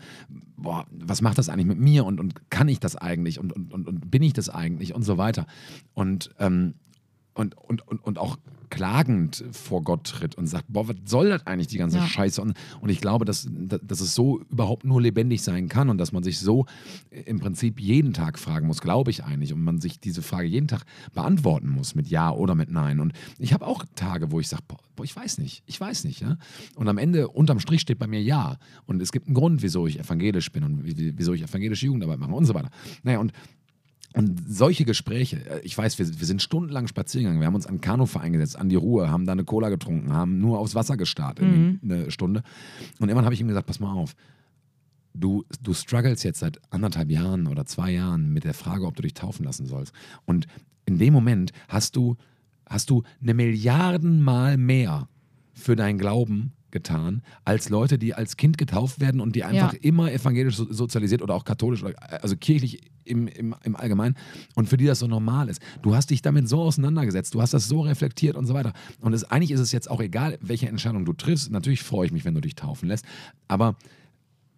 [0.63, 3.71] boah, was macht das eigentlich mit mir und, und kann ich das eigentlich und, und,
[3.71, 5.45] und, und bin ich das eigentlich und so weiter.
[5.93, 6.73] Und, ähm,
[7.35, 8.37] und, und, und, und auch
[8.73, 12.07] klagend vor Gott tritt und sagt, boah, was soll das eigentlich, die ganze Ja.
[12.07, 12.41] Scheiße?
[12.41, 16.11] Und, und ich glaube, dass, dass es so überhaupt nur lebendig sein kann und dass
[16.11, 16.65] man sich so
[17.11, 20.67] im Prinzip jeden Tag fragen muss, glaube ich eigentlich, und man sich diese Frage jeden
[20.67, 20.83] Tag
[21.13, 22.99] beantworten muss mit Ja oder mit Nein.
[22.99, 26.03] Und ich habe auch Tage, wo ich sage, boah, boah, ich weiß nicht, ich weiß
[26.05, 26.21] nicht.
[26.21, 26.37] Ja?
[26.75, 28.57] Und am Ende, unterm Strich steht bei mir Ja.
[28.85, 32.19] Und es gibt einen Grund, wieso ich evangelisch bin und wie- wieso ich evangelische Jugendarbeit
[32.19, 32.69] mache und so weiter.
[33.03, 33.31] Naja, und
[34.13, 37.67] und solche Gespräche, äh, ich weiß, wir, wir sind stundenlang spazieren gegangen, wir haben uns
[37.67, 40.97] an Kanuverein gesetzt, an die Ruhe, haben da eine Cola getrunken, haben nur aufs Wasser
[40.97, 42.43] gestarrt, irgendwie eine Stunde.
[42.99, 44.15] Und irgendwann habe ich ihm gesagt, pass mal auf,
[45.13, 49.01] du, du struggles jetzt seit anderthalb Jahren oder zwei Jahren mit der Frage, ob du
[49.01, 49.93] dich taufen lassen sollst.
[50.25, 50.47] Und
[50.85, 52.15] in dem Moment hast du,
[52.67, 55.07] hast du eine Milliardenmal mehr
[55.53, 59.79] für deinen Glauben getan, als Leute, die als Kind getauft werden und die einfach Ja.
[59.81, 64.15] immer evangelisch so- sozialisiert oder auch katholisch, oder, also kirchlich im, im, im Allgemeinen
[64.55, 65.61] und für die das so normal ist.
[65.81, 68.73] Du hast dich damit so auseinandergesetzt, du hast das so reflektiert und so weiter.
[69.01, 71.51] Und es, eigentlich ist es jetzt auch egal, welche Entscheidung du triffst.
[71.51, 73.05] Natürlich freue ich mich, wenn du dich taufen lässt,
[73.47, 73.75] aber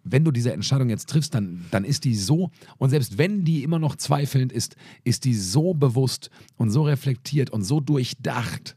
[0.08, 3.64] wenn du diese Entscheidung jetzt triffst, dann, dann ist die so, und selbst wenn die
[3.64, 8.76] immer noch zweifelnd ist, ist die so bewusst und so reflektiert und so durchdacht,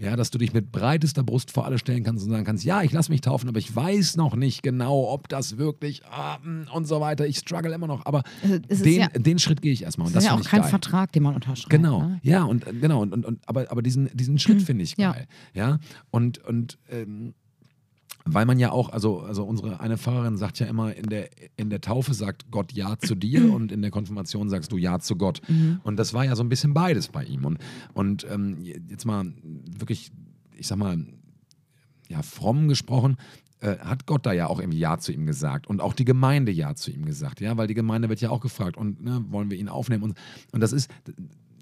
[0.00, 2.80] Ja, dass du dich mit breitester Brust vor alle stellen kannst und sagen kannst, ja,
[2.82, 6.68] ich lasse mich taufen, aber ich weiß noch nicht genau, ob das wirklich ah, mm,
[6.74, 7.26] und so weiter.
[7.26, 8.22] Ich struggle immer noch, aber
[8.68, 10.06] ist den, ja- den Schritt gehe ich erstmal.
[10.06, 10.70] Und Das ist ja auch kein geil.
[10.70, 11.68] Vertrag, den man unterschreibt.
[11.68, 12.20] Genau, Ne?
[12.22, 15.02] ja, und äh, genau, und, und, und aber, aber diesen, diesen Schritt finde ich Hm.
[15.02, 15.12] Ja.
[15.12, 15.26] geil.
[15.52, 15.78] Ja.
[16.10, 17.34] Und, und ähm,
[18.24, 21.70] weil man ja auch, also, also unsere eine Pfarrerin sagt ja immer, in der, in
[21.70, 25.16] der Taufe sagt Gott Ja zu dir und in der Konfirmation sagst du Ja zu
[25.16, 25.40] Gott.
[25.48, 25.80] Mhm.
[25.82, 27.44] Und das war ja so ein bisschen beides bei ihm.
[27.44, 27.58] Und,
[27.94, 29.32] und ähm, jetzt mal
[29.78, 30.10] wirklich,
[30.56, 30.98] ich sag mal,
[32.08, 33.16] ja, fromm gesprochen,
[33.60, 36.50] äh, hat Gott da ja auch irgendwie Ja zu ihm gesagt und auch die Gemeinde
[36.50, 39.50] Ja zu ihm gesagt, ja, weil die Gemeinde wird ja auch gefragt und ne, wollen
[39.50, 40.18] wir ihn aufnehmen und,
[40.52, 40.90] und das ist,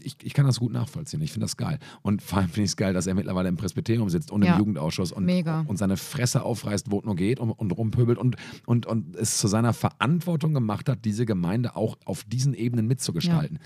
[0.08, 2.70] ich, ich kann das gut nachvollziehen, ich finde das geil und vor allem finde ich
[2.70, 4.52] es geil, dass er mittlerweile im Presbyterium sitzt und Ja.
[4.54, 5.64] im Jugendausschuss und, Mega.
[5.68, 9.38] und seine Fresse aufreißt, wo es nur geht und, und rumpöbelt und, und, und es
[9.38, 13.58] zu seiner Verantwortung gemacht hat, diese Gemeinde auch auf diesen Ebenen mitzugestalten.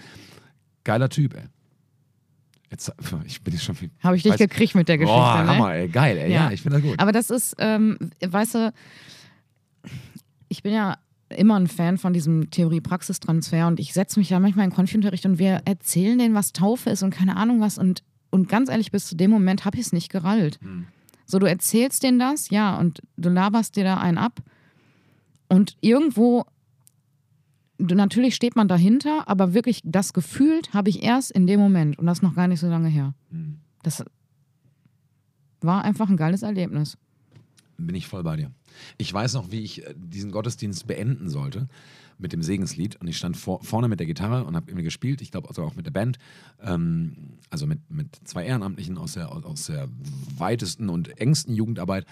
[0.84, 1.44] Geiler Typ, ey.
[2.70, 2.92] Jetzt,
[3.26, 5.18] ich bin schon Habe ich dich weiß- gekriegt mit der Geschichte.
[5.18, 5.48] Boah, ne?
[5.48, 6.32] Hammer, ey, geil, ey.
[6.32, 6.50] Ja, Ja.
[6.52, 6.98] ich finde das gut.
[6.98, 8.72] Aber das ist, ähm, weißt du,
[10.48, 10.98] ich bin ja
[11.36, 15.38] immer ein Fan von diesem Theorie-Praxistransfer und ich setze mich da manchmal in Konfi-Unterricht und
[15.38, 19.06] wir erzählen denen, was Taufe ist und keine Ahnung was und, und ganz ehrlich, bis
[19.06, 20.58] zu dem Moment habe ich es nicht gerallt.
[20.62, 20.86] Hm.
[21.26, 24.40] So, du erzählst denen das, ja, und du laberst dir da einen ab
[25.48, 26.44] und irgendwo,
[27.78, 31.98] du, natürlich steht man dahinter, aber wirklich das gefühlt habe ich erst in dem Moment
[31.98, 33.14] und das noch gar nicht so lange her.
[33.30, 33.58] Hm.
[33.82, 34.04] Das
[35.60, 36.98] war einfach ein geiles Erlebnis.
[37.76, 38.50] Bin ich voll bei dir.
[38.98, 41.68] Ich weiß noch, wie ich äh, diesen Gottesdienst beenden sollte
[42.18, 42.96] mit dem Segenslied.
[43.00, 45.20] Und ich stand vor, vorne mit der Gitarre und habe irgendwie gespielt.
[45.20, 46.18] Ich glaube also auch mit der Band.
[46.62, 49.88] Ähm, also mit, mit zwei Ehrenamtlichen aus der, aus der
[50.38, 52.06] weitesten und engsten Jugendarbeit.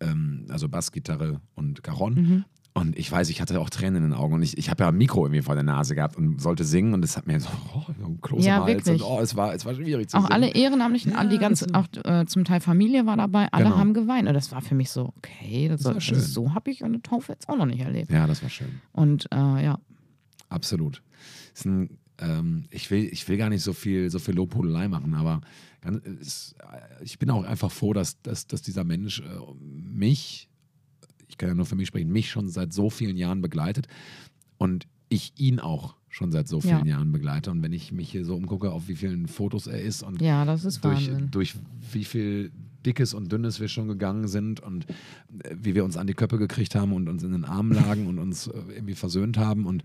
[0.00, 2.44] Ähm, also Bass, Gitarre und Cajon.
[2.76, 4.34] Und ich weiß, ich hatte auch Tränen in den Augen.
[4.34, 6.92] Und ich, ich habe ja ein Mikro irgendwie vor der Nase gehabt und sollte singen.
[6.94, 8.66] Und es hat mir so oh, Kloß Ja, Hals.
[8.86, 9.02] wirklich.
[9.02, 10.32] Und, oh, es war, es war schwierig zu Auch singen.
[10.32, 13.78] alle Ehrenamtlichen, Ja, die ganze, auch äh, zum Teil Familie war dabei, alle Genau.
[13.78, 14.28] haben geweint.
[14.28, 16.20] Und das war für mich so, okay, das war war schön.
[16.20, 18.10] so habe ich eine Taufe jetzt auch noch nicht erlebt.
[18.10, 18.80] Ja, das war schön.
[18.92, 19.78] Und äh, ja,
[20.48, 21.02] Absolut.
[21.54, 25.14] Ist ein, ähm, ich, will, ich will gar nicht so viel, so viel Lobhudelei machen,
[25.14, 25.40] aber
[26.20, 26.54] es,
[27.02, 29.24] ich bin auch einfach froh, dass, dass, dass dieser Mensch äh,
[29.60, 30.48] mich,
[31.28, 33.86] ich kann ja nur für mich sprechen, mich schon seit so vielen Jahren begleitet
[34.58, 36.96] und ich ihn auch schon seit so vielen Ja.
[36.96, 37.50] Jahren begleite.
[37.50, 40.44] Und wenn ich mich hier so umgucke, auf wie vielen Fotos er ist und ja,
[40.44, 41.54] das ist durch, durch
[41.92, 42.50] wie viel
[42.86, 46.38] Dickes und Dünnes wir schon gegangen sind und äh, wie wir uns an die Köpfe
[46.38, 49.82] gekriegt haben und uns in den Armen lagen und uns äh, irgendwie versöhnt haben und,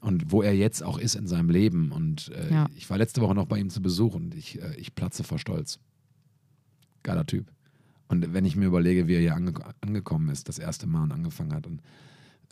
[0.00, 1.90] und wo er jetzt auch ist in seinem Leben.
[1.92, 2.66] Und äh, Ja.
[2.76, 5.38] ich war letzte Woche noch bei ihm zu Besuch und ich, äh, ich platze vor
[5.38, 5.80] Stolz.
[7.02, 7.50] Geiler Typ.
[8.14, 11.10] Und wenn ich mir überlege, wie er hier ange angekommen ist, das erste Mal und
[11.12, 11.82] angefangen hat und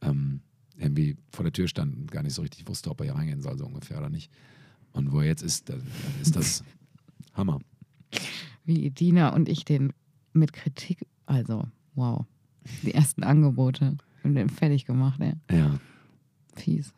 [0.03, 0.41] ähm,
[0.77, 3.41] irgendwie vor der Tür stand und gar nicht so richtig wusste, ob er hier reingehen
[3.41, 4.31] soll, so ungefähr oder nicht.
[4.93, 5.83] Und wo er jetzt ist, dann,
[6.21, 6.65] ist das
[7.35, 7.61] Hammer.
[8.65, 9.93] Wie Dina und ich den
[10.33, 12.25] mit Kritik, also wow,
[12.83, 15.35] die ersten Angebote und den fertig gemacht, ey.
[15.51, 15.79] Ja.
[16.57, 16.93] Fies.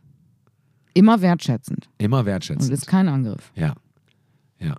[0.95, 1.91] Immer wertschätzend.
[1.99, 2.73] Immer Und wertschätzend.
[2.73, 3.53] ist kein Angriff.
[3.57, 3.75] Ja.
[4.59, 4.77] Ja,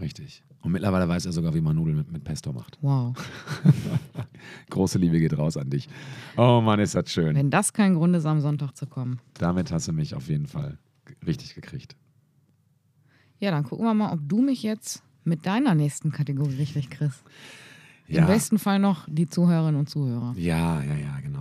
[0.00, 0.42] richtig.
[0.62, 2.78] Und mittlerweile weiß er sogar, wie man Nudeln mit, mit Pesto macht.
[2.82, 3.16] Wow.
[4.70, 5.88] Große Liebe geht raus an dich.
[6.36, 7.34] Oh Mann, ist das schön.
[7.34, 9.20] Wenn das kein Grund ist, am Sonntag zu kommen.
[9.34, 10.78] Damit hast du mich auf jeden Fall
[11.26, 11.96] richtig gekriegt.
[13.38, 17.22] Ja, dann gucken wir mal, ob du mich jetzt mit deiner nächsten Kategorie richtig kriegst.
[18.06, 18.22] Ja.
[18.22, 20.34] Im besten Fall noch die Zuhörerinnen und Zuhörer.
[20.36, 21.39] Ja, ja, ja, genau.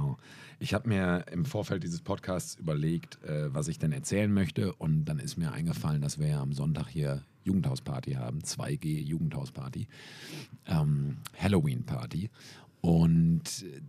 [0.62, 4.74] Ich habe mir im Vorfeld dieses Podcasts überlegt, äh, was ich denn erzählen möchte.
[4.74, 9.88] Und dann ist mir eingefallen, dass wir ja am Sonntag hier Jugendhausparty haben, 2G Jugendhausparty,
[10.68, 12.30] ähm, Halloween-Party.
[12.82, 13.82] Und äh,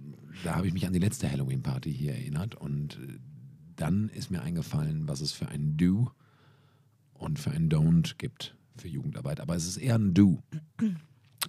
[0.45, 2.55] da habe ich mich an die letzte Halloween-Party hier erinnert.
[2.55, 3.19] Und äh,
[3.75, 6.13] dann ist mir eingefallen, was es für ein Do
[7.15, 9.41] und für ein Don't gibt für Jugendarbeit.
[9.41, 10.39] Aber es ist eher ein Do.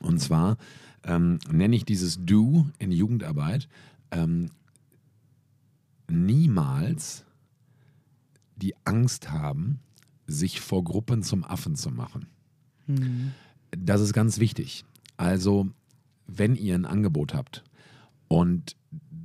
[0.02, 0.58] Und zwar
[1.04, 3.70] ähm, nenne ich dieses Do in Jugendarbeit
[4.10, 4.50] ähm,
[6.12, 7.26] niemals
[8.56, 9.80] die Angst haben,
[10.28, 12.28] sich vor Gruppen zum Affen zu machen.
[13.72, 14.86] Das ist ganz wichtig.
[15.18, 15.70] Also,
[16.28, 17.64] wenn ihr ein Angebot habt
[18.28, 18.76] und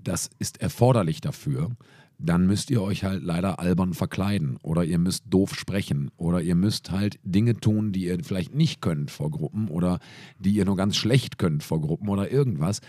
[0.02, 1.70] das ist erforderlich dafür,
[2.18, 6.54] dann müsst ihr euch halt leider albern verkleiden oder ihr müsst doof sprechen oder ihr
[6.54, 9.98] müsst halt Dinge tun, die ihr vielleicht nicht könnt vor Gruppen oder
[10.38, 12.80] die ihr nur ganz schlecht könnt vor Gruppen oder irgendwas.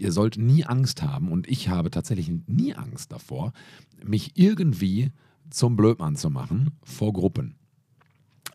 [0.00, 3.52] Ihr sollt nie Angst haben und ich habe tatsächlich nie Angst davor,
[4.02, 5.12] mich irgendwie
[5.50, 7.56] zum Blödmann zu machen vor Gruppen.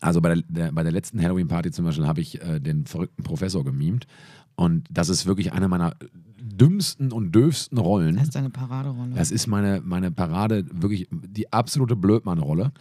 [0.00, 3.22] Also bei der, der, bei der letzten Halloween-Party zum Beispiel habe ich äh, den verrückten
[3.22, 4.06] Professor gemimt.
[4.54, 5.94] Und das ist wirklich eine meiner
[6.38, 8.16] dümmsten und döfsten Rollen.
[8.16, 9.14] Das ist deine Paraderolle.
[9.14, 12.72] Das ist meine, meine Parade, wirklich die absolute Blödmann-Rolle.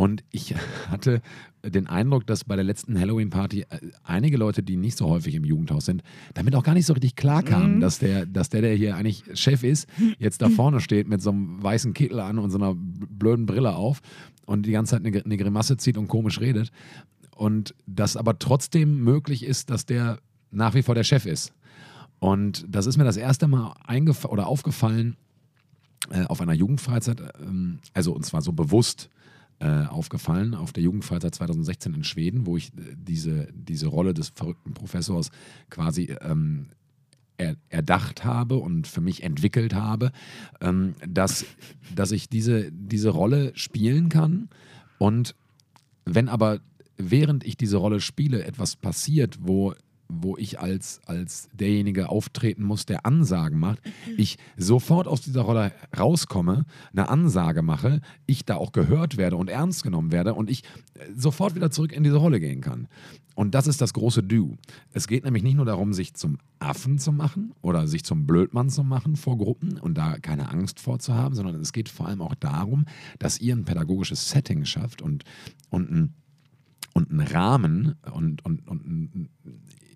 [0.00, 0.54] Und ich
[0.88, 1.20] hatte
[1.62, 5.44] den Eindruck, dass bei der letzten Halloween-Party äh, einige Leute, die nicht so häufig im
[5.44, 7.80] Jugendhaus sind, damit auch gar nicht so richtig klar kamen, Mhm.
[7.80, 9.86] dass, der, dass der, der hier eigentlich Chef ist,
[10.18, 13.76] jetzt da vorne steht mit so einem weißen Kittel an und so einer blöden Brille
[13.76, 14.00] auf
[14.46, 16.72] und die ganze Zeit eine, eine Grimasse zieht und komisch redet.
[17.36, 20.18] Und dass aber trotzdem möglich ist, dass der
[20.50, 21.52] nach wie vor der Chef ist.
[22.20, 25.16] Und das ist mir das erste Mal eingef oder aufgefallen
[26.10, 29.10] äh, auf einer Jugendfreizeit, ähm, also und zwar so bewusst
[29.60, 34.30] äh, aufgefallen auf der Jugendfreizeit 2016 in Schweden, wo ich äh, diese, diese Rolle des
[34.30, 35.30] verrückten Professors
[35.68, 36.68] quasi ähm,
[37.36, 40.12] er, erdacht habe und für mich entwickelt habe,
[40.60, 41.44] ähm, dass,
[41.94, 44.48] dass ich diese, diese Rolle spielen kann.
[44.98, 45.34] Und
[46.04, 46.60] wenn aber
[46.96, 49.74] während ich diese Rolle spiele etwas passiert, wo,
[50.10, 53.80] wo ich als, als derjenige auftreten muss, der Ansagen macht,
[54.16, 59.48] ich sofort aus dieser Rolle rauskomme, eine Ansage mache, ich da auch gehört werde und
[59.48, 62.88] ernst genommen werde und ich äh, sofort wieder zurück in diese Rolle gehen kann.
[63.34, 64.58] Und das ist das große Do.
[64.92, 68.68] Es geht nämlich nicht nur darum, sich zum Affen zu machen oder sich zum Blödmann
[68.68, 72.34] zu machen vor Gruppen und da keine Angst vorzuhaben, sondern es geht vor allem auch
[72.34, 72.84] darum,
[73.18, 75.24] dass ihr ein pädagogisches Setting schafft und,
[75.70, 76.14] und ein
[76.92, 79.28] und einen Rahmen und, und, und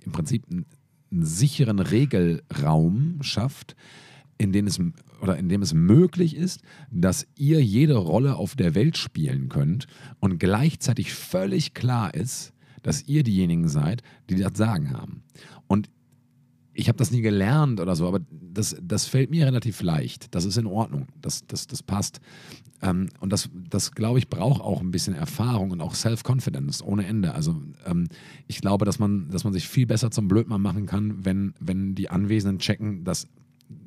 [0.04, 0.66] im Prinzip einen,
[1.10, 3.76] einen sicheren Regelraum schafft,
[4.38, 4.80] in dem, es,
[5.20, 9.86] oder in dem es möglich ist, dass ihr jede Rolle auf der Welt spielen könnt
[10.20, 12.52] und gleichzeitig völlig klar ist,
[12.82, 15.22] dass ihr diejenigen seid, die das Sagen haben.
[15.66, 15.88] Und
[16.74, 20.34] ich habe das nie gelernt oder so, aber das, das fällt mir relativ leicht.
[20.34, 21.06] Das ist in Ordnung.
[21.20, 22.20] Das, das, das passt.
[22.82, 27.06] Ähm, und das, das glaube ich, braucht auch ein bisschen Erfahrung und auch Self-Confidence ohne
[27.06, 27.34] Ende.
[27.34, 28.08] Also ähm,
[28.48, 31.94] ich glaube, dass man, dass man sich viel besser zum Blödmann machen kann, wenn, wenn
[31.94, 33.28] die Anwesenden checken, dass,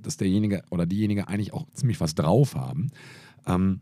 [0.02, 2.90] dass derjenige oder diejenige eigentlich auch ziemlich was drauf haben.
[3.46, 3.82] Ähm,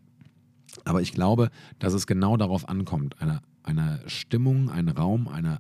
[0.83, 5.59] aber ich glaube, dass es genau darauf ankommt, eine, eine Stimmung, einen Raum, eine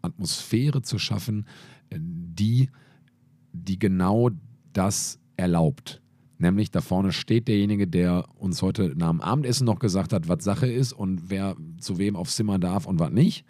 [0.00, 1.46] Atmosphäre zu schaffen,
[1.92, 2.70] die,
[3.52, 4.30] die genau
[4.72, 6.00] das erlaubt.
[6.38, 10.42] Nämlich da vorne steht derjenige, der uns heute nach dem Abendessen noch gesagt hat, was
[10.42, 13.44] Sache ist und wer zu wem aufs Zimmer darf und was nicht.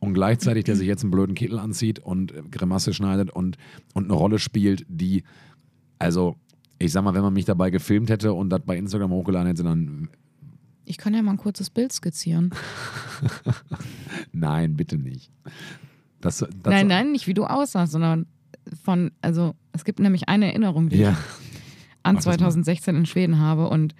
[0.00, 3.58] Und gleichzeitig, der sich jetzt einen blöden Kittel anzieht und Grimasse schneidet und,
[3.92, 5.22] und eine Rolle spielt, die,
[5.98, 6.36] also
[6.78, 9.62] ich sag mal, wenn man mich dabei gefilmt hätte und das bei Instagram hochgeladen hätte,
[9.62, 10.08] dann
[10.86, 12.50] Ich kann ja mal ein kurzes Bild skizzieren.
[14.32, 15.30] Nein, bitte nicht.
[16.20, 18.26] Das, das nein, nein, nicht wie du aussahst, sondern
[18.82, 21.16] von, also es gibt nämlich eine Erinnerung, die Ja, ich
[22.02, 22.38] an Mach das mal.
[22.38, 23.94] 2016 in Schweden habe und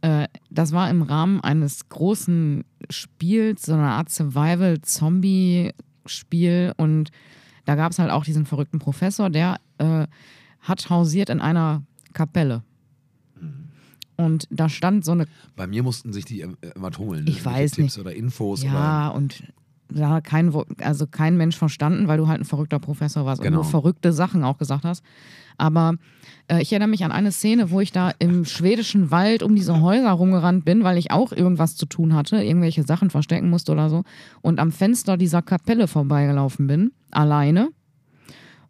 [0.00, 7.10] äh, das war im Rahmen eines großen Spiels, so eine Art Survival-Zombie-Spiel und
[7.64, 10.06] da gab es halt auch diesen verrückten Professor, der äh,
[10.60, 11.82] hat hausiert in einer
[12.12, 12.62] Kapelle.
[13.40, 13.70] Mhm.
[14.16, 17.26] Und da stand so eine bei mir mussten sich die äh, immer holen.
[17.28, 17.44] Ich ne?
[17.44, 19.42] weiß Tipps oder Infos Ja, und
[19.90, 23.58] da hat kein, also kein Mensch verstanden, weil du halt ein verrückter Professor warst Genau.
[23.58, 25.02] und nur verrückte Sachen auch gesagt hast.
[25.56, 25.94] Aber
[26.48, 29.80] äh, ich erinnere mich an eine Szene, wo ich da im schwedischen Wald um diese
[29.80, 33.90] Häuser rumgerannt bin, weil ich auch irgendwas zu tun hatte, irgendwelche Sachen verstecken musste oder
[33.90, 34.04] so.
[34.40, 37.70] Und am Fenster dieser Kapelle vorbeigelaufen bin, alleine.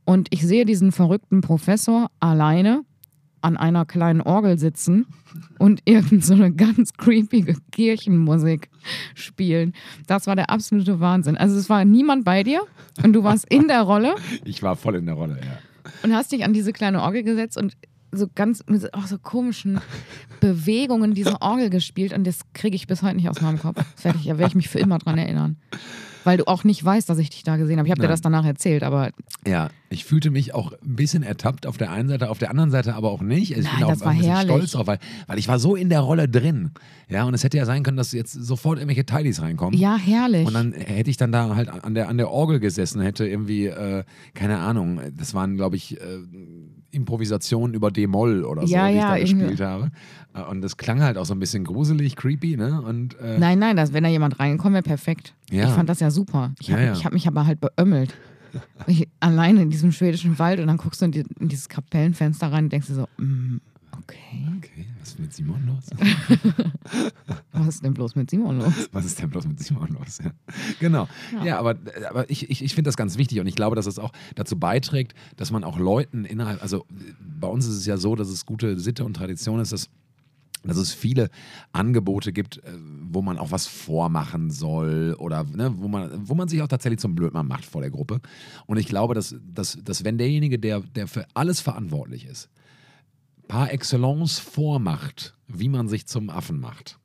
[0.05, 2.83] Und ich sehe diesen verrückten Professor alleine
[3.41, 5.07] an einer kleinen Orgel sitzen
[5.59, 8.69] und irgend so eine ganz creepige Kirchenmusik
[9.15, 9.75] spielen.
[10.07, 11.37] Das war der absolute Wahnsinn.
[11.37, 12.63] Also es war niemand bei dir
[13.03, 14.15] und du warst in der Rolle
[14.45, 15.93] ich war voll in der Rolle, ja.
[16.03, 17.77] und hast dich an diese kleine Orgel gesetzt und
[18.13, 19.81] so ganz mit so- auch so komischen
[20.41, 23.77] Bewegungen diese Orgel gespielt und das kriege ich bis heute nicht aus meinem Kopf.
[23.97, 25.57] Das werde ich, da werde ich mich für immer dran erinnern.
[26.25, 27.87] Weil du auch nicht weißt, dass ich dich da gesehen habe.
[27.89, 29.11] Ich habe dir das danach erzählt, aber
[29.47, 32.71] Ja, ich fühlte mich auch ein bisschen ertappt auf der einen Seite, auf der anderen
[32.71, 33.55] Seite aber auch nicht.
[33.57, 34.51] Also ich Nein, bin auch ein bisschen herrlich.
[34.53, 36.73] stolz drauf, weil, weil ich war so in der Rolle drin.
[37.09, 39.79] Ja, und es hätte ja sein können, dass jetzt sofort irgendwelche Teilis reinkommen.
[39.79, 40.47] ja, herrlich.
[40.47, 43.67] Und dann hätte ich dann da halt an der, an der Orgel gesessen, hätte irgendwie,
[43.67, 44.05] äh,
[44.35, 46.19] keine Ahnung, das waren, glaube ich, äh,
[46.91, 49.91] Improvisationen über D-Moll oder so, Ja, die ich ja, da irgendwie- gespielt habe.
[50.35, 52.81] Äh, Und das klang halt auch so ein bisschen gruselig, creepy, ne?
[52.83, 55.35] Und äh, Nein, nein, das, wenn da jemand reinkommt, wäre perfekt.
[55.51, 55.65] Ja.
[55.69, 56.53] Ich fand das ja super.
[56.61, 58.15] Ich habe ich hab mich aber halt beömmelt.
[58.87, 62.51] Ich, alleine in diesem schwedischen Wald und dann guckst du in, die, in dieses Kapellenfenster
[62.51, 63.61] rein und denkst dir so, mm,
[63.99, 65.85] okay, okay, was ist mit Simon los?
[67.53, 68.89] was ist denn bloß mit Simon los?
[68.93, 70.19] Was ist denn bloß mit Simon los?
[70.23, 70.33] Ja.
[70.81, 71.09] Genau.
[71.33, 71.59] Ja, Ja.
[71.59, 71.77] aber,
[72.09, 74.59] aber ich, ich, ich finde das ganz wichtig und ich glaube, dass es auch dazu
[74.59, 76.85] beiträgt, dass man auch Leuten innerhalb, also
[77.21, 79.89] bei uns ist es ja so, dass es gute Sitte und Tradition ist, dass
[80.65, 81.31] dass es viele
[81.71, 82.73] Angebote gibt, äh,
[83.05, 86.99] wo man auch was vormachen soll oder ne, wo, man, wo man sich auch tatsächlich
[86.99, 88.21] zum Blödmann macht vor der Gruppe.
[88.67, 92.51] Und ich glaube, dass, dass, dass wenn derjenige, der, der für alles verantwortlich ist,
[93.49, 96.99] par excellence vormacht, wie man sich zum Affen macht,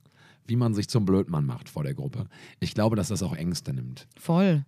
[0.46, 2.28] wie man sich zum Blödmann macht vor der Gruppe,
[2.60, 4.08] ich glaube, dass das auch Ängste nimmt.
[4.18, 4.66] Voll.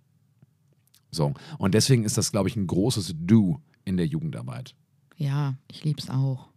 [1.10, 1.34] So.
[1.58, 4.74] Und deswegen ist das, glaube ich, ein großes Do in der Jugendarbeit.
[5.16, 6.48] Ja, ich liebe es auch.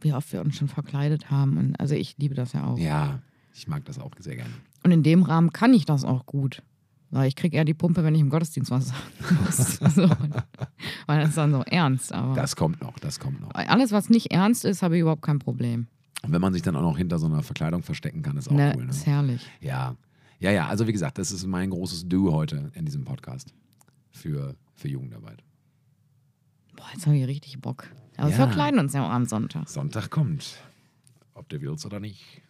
[0.00, 1.56] Wie oft wir uns schon verkleidet haben.
[1.56, 2.78] Und, also ich liebe das ja auch.
[2.78, 3.20] Ja,
[3.54, 4.52] ich mag das auch sehr gerne.
[4.84, 6.62] Und in dem Rahmen kann ich das auch gut.
[7.24, 9.80] Ich kriege eher die Pumpe, wenn ich im Gottesdienst was sagen muss.
[11.06, 12.12] Weil das ist dann so ernst.
[12.12, 13.50] Aber Das kommt noch, das kommt noch.
[13.54, 15.86] alles, was nicht ernst ist, habe ich überhaupt kein Problem.
[16.22, 18.52] Und wenn man sich dann auch noch hinter so einer Verkleidung verstecken kann, ist auch
[18.52, 18.84] Ne, cool.
[18.84, 18.90] Ne?
[18.90, 19.46] Ist herrlich.
[19.60, 19.96] Ja.
[20.40, 23.54] Ja, ja, also wie gesagt, das ist mein großes Do heute in diesem Podcast
[24.10, 25.42] für, für Jugendarbeit.
[26.76, 27.88] Boah, jetzt habe ich richtig Bock.
[28.16, 28.46] Aber wir Ja.
[28.46, 29.68] verkleiden uns ja auch am Sonntag.
[29.68, 30.56] Sonntag kommt.
[31.34, 32.42] Ob du willst oder nicht.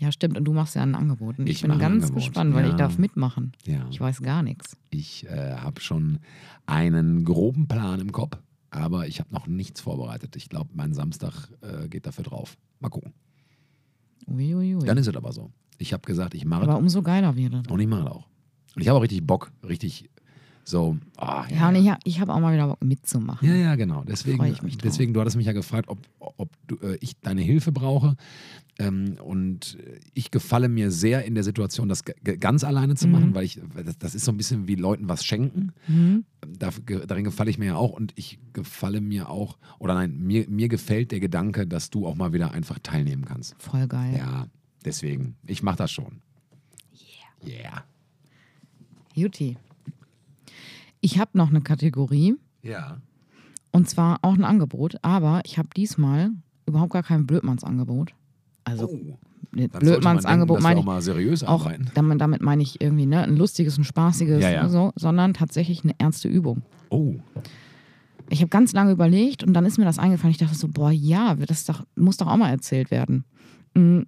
[0.00, 0.38] Ja, stimmt.
[0.38, 1.38] Und du machst ja ein Angebot.
[1.38, 2.70] Und ich, Ich bin ganz Angebot, gespannt, weil ja.
[2.70, 3.52] ich darf mitmachen.
[3.66, 3.86] Ja.
[3.90, 4.76] Ich weiß gar nichts.
[4.88, 6.20] Ich äh, habe schon
[6.64, 8.38] einen groben Plan im Kopf,
[8.70, 10.36] aber ich habe noch nichts vorbereitet.
[10.36, 12.56] Ich glaube, mein Samstag äh, geht dafür drauf.
[12.80, 13.12] Mal gucken.
[14.26, 14.86] Uiuiui.
[14.86, 15.50] Dann ist es aber so.
[15.78, 17.70] Ich habe gesagt, ich mache Aber umso geiler wird es.
[17.70, 18.26] und ich mache es auch.
[18.76, 20.08] Und ich habe auch richtig Bock, richtig
[20.70, 20.96] so.
[21.16, 23.46] ah, Ja, und ich, ich habe auch mal wieder Bock mitzumachen.
[23.46, 24.04] Ja, ja, genau.
[24.04, 28.16] Deswegen, deswegen du hattest mich ja gefragt, ob, ob du, äh, ich deine Hilfe brauche.
[28.78, 29.76] Ähm, und
[30.14, 33.98] ich gefalle mir sehr in der Situation, das ganz alleine zu machen, weil ich, das,
[33.98, 35.72] das ist so ein bisschen wie Leuten was schenken.
[35.86, 36.24] Mhm.
[36.58, 36.70] Da,
[37.06, 40.68] darin gefalle ich mir ja auch und ich gefalle mir auch, oder nein, mir, mir
[40.68, 43.54] gefällt der Gedanke, dass du auch mal wieder einfach teilnehmen kannst.
[43.58, 44.14] Voll geil.
[44.16, 44.46] Ja,
[44.84, 46.22] deswegen, ich mache das schon.
[47.44, 47.58] Yeah.
[47.60, 47.84] Yeah.
[49.14, 49.58] Juti.
[51.00, 52.98] Ich habe noch eine Kategorie Ja.
[53.72, 56.30] und zwar auch ein Angebot, aber ich habe diesmal
[56.66, 58.14] überhaupt gar kein Blödmannsangebot.
[58.64, 59.18] Also Oh,
[59.52, 61.90] man Blödmannsangebot meine auch ich mal seriös auch, arbeiten.
[61.94, 64.68] damit, damit meine ich irgendwie ne, ein lustiges, ein spaßiges, Ja, ja.
[64.68, 66.62] So, sondern tatsächlich eine ernste Übung.
[66.90, 67.14] Oh,
[68.28, 70.30] Ich habe ganz lange überlegt und dann ist mir das eingefallen.
[70.30, 73.24] Ich dachte so, boah, ja, das doch, muss doch auch mal erzählt werden.
[73.74, 74.02] Mm,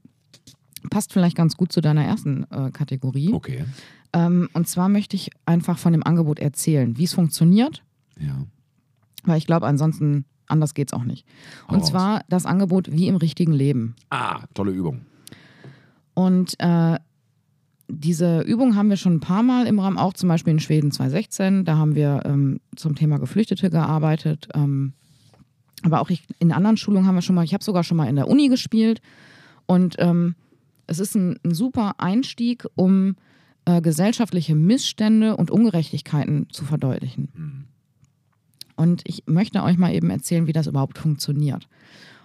[0.91, 3.33] passt vielleicht ganz gut zu deiner ersten äh, Kategorie.
[3.33, 3.65] okay.
[4.13, 7.83] Ähm, und zwar möchte ich einfach von dem Angebot erzählen, wie es funktioniert,
[8.19, 8.45] Ja.
[9.25, 11.27] weil ich glaube, ansonsten anders geht es auch nicht.
[11.69, 11.89] Hau Und raus.
[11.89, 13.95] zwar das Angebot wie im richtigen Leben.
[14.11, 15.03] Ah, tolle Übung.
[16.15, 16.99] Und äh,
[17.89, 20.91] diese Übung haben wir schon ein paar Mal im Rahmen, auch zum Beispiel in Schweden
[20.93, 21.65] 2016.
[21.65, 24.49] Da haben wir ähm, zum Thema Geflüchtete gearbeitet.
[24.55, 24.93] Ähm,
[25.83, 28.09] aber auch ich, in anderen Schulungen haben wir schon mal, ich habe sogar schon mal
[28.09, 29.01] in der Uni gespielt.
[29.67, 30.35] Und ähm,
[30.87, 33.17] es ist ein, ein super Einstieg, um
[33.65, 37.29] äh, gesellschaftliche Missstände und Ungerechtigkeiten zu verdeutlichen.
[37.35, 37.65] Hm.
[38.77, 41.69] Und ich möchte euch mal eben erzählen, wie das überhaupt funktioniert.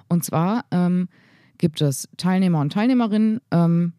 [0.08, 1.10] Und zwar ähm,
[1.58, 3.94] gibt es Teilnehmer und Teilnehmerinnen, ähm,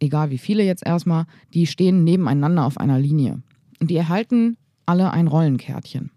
[0.00, 3.42] egal wie viele jetzt erstmal, die stehen nebeneinander auf einer Linie.
[3.80, 6.10] Und die erhalten alle ein Rollenkärtchen.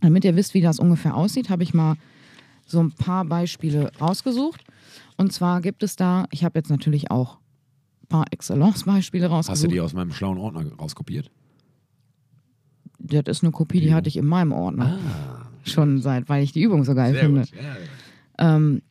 [0.00, 1.96] Damit ihr wisst, wie das ungefähr aussieht, habe ich mal
[2.66, 4.64] so ein paar Beispiele rausgesucht.
[5.16, 7.38] Und zwar gibt es da, ich habe jetzt natürlich auch
[8.10, 9.54] paar Excellence-Beispiele rausgesucht.
[9.56, 11.30] Hast du die aus meinem schlauen Ordner rauskopiert?
[12.98, 13.94] Das ist eine Kopie, die Ja.
[13.94, 14.98] hatte ich in meinem Ordner.
[15.02, 17.42] Ah, Schon seit, weil ich die Übung so geil sehr finde.
[18.38, 18.82] Ja, Ähm,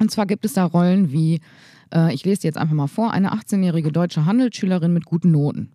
[0.00, 1.40] und zwar gibt es da Rollen wie,
[1.94, 5.70] äh, ich lese die jetzt einfach mal vor, eine 18-jährige deutsche Handelsschülerin mit guten Noten.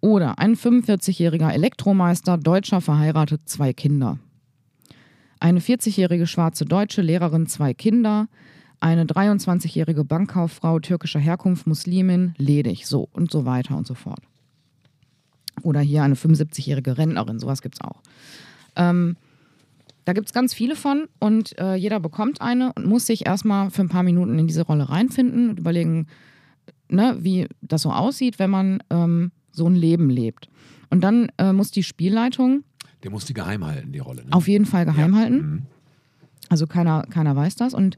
[0.00, 4.18] Oder ein 45-jähriger Elektromeister, Deutscher, verheiratet, zwei Kinder.
[5.40, 8.28] Eine 40-jährige schwarze Deutsche, Lehrerin, zwei Kinder.
[8.80, 12.86] Eine 23-jährige Bankkauffrau türkischer Herkunft, Muslimin, ledig.
[12.86, 14.20] So und so weiter und so fort.
[15.62, 18.02] Oder hier eine 75-jährige Rentnerin, sowas gibt es auch.
[18.76, 19.16] Ähm,
[20.04, 23.70] da gibt es ganz viele von und äh, jeder bekommt eine und muss sich erstmal
[23.70, 26.06] für ein paar Minuten in diese Rolle reinfinden und überlegen,
[26.88, 30.48] ne, wie das so aussieht, wenn man ähm, so ein Leben lebt.
[30.90, 32.62] Und dann äh, muss die Spielleitung
[33.02, 34.24] Der muss die geheim halten, die Rolle.
[34.26, 34.32] Ne?
[34.32, 35.18] auf jeden Fall geheim Ja.
[35.18, 35.36] halten.
[35.36, 35.62] Mhm.
[36.48, 37.74] Also keiner, keiner weiß das.
[37.74, 37.96] Und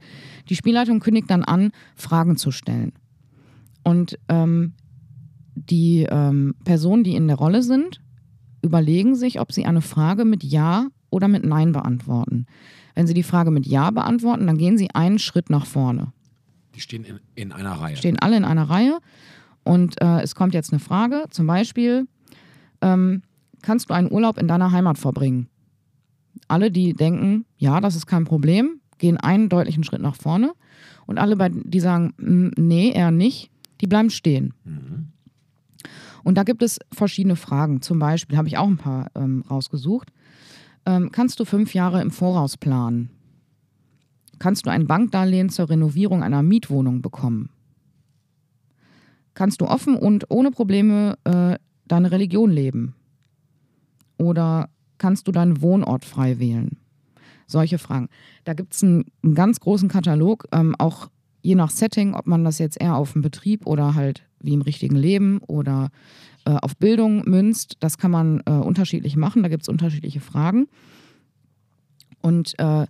[0.49, 2.93] die Spielleitung kündigt dann an, Fragen zu stellen.
[3.85, 4.75] Und ähm,
[5.55, 8.01] die ähm, Personen, die in der Rolle sind,
[8.63, 12.47] überlegen sich, ob sie eine Frage mit Ja oder mit Nein beantworten.
[12.95, 16.13] Wenn sie die Frage mit Ja beantworten, dann gehen sie einen Schritt nach vorne.
[16.75, 17.97] Die stehen in, in einer Reihe.
[17.97, 18.99] Stehen alle in einer Reihe
[19.65, 22.07] und äh, es kommt jetzt eine Frage, zum Beispiel,
[22.81, 23.23] ähm,
[23.63, 25.49] kannst du einen Urlaub in deiner Heimat verbringen?
[26.47, 30.53] Alle, die denken, ja, das ist kein Problem, gehen einen deutlichen Schritt nach vorne
[31.07, 34.55] und alle, die sagen, "Mm, nee, eher nicht, die bleiben stehen.
[34.65, 35.09] Mhm.
[36.25, 37.81] Und da gibt es verschiedene Fragen.
[37.81, 40.11] Zum Beispiel habe ich auch ein paar ähm, rausgesucht.
[40.85, 43.11] Ähm, kannst du fünf Jahre im Voraus planen?
[44.39, 47.51] kannst du ein Bankdarlehen zur Renovierung einer Mietwohnung bekommen?
[49.35, 52.95] Kannst du offen und ohne Probleme äh, deine Religion leben?
[54.17, 54.69] Oder
[54.99, 56.79] kannst du deinen Wohnort frei wählen?
[57.47, 58.09] Solche Fragen.
[58.45, 61.09] Da gibt es einen, einen, ganz großen Katalog, ähm, auch
[61.41, 64.63] je nach Setting, ob man das jetzt eher auf den Betrieb oder halt wie im
[64.63, 65.91] richtigen Leben oder
[66.45, 67.77] äh, auf Bildung münzt.
[67.81, 69.43] Das kann man äh, unterschiedlich machen.
[69.43, 70.69] Da gibt es unterschiedliche Fragen.
[72.21, 72.87] Und äh,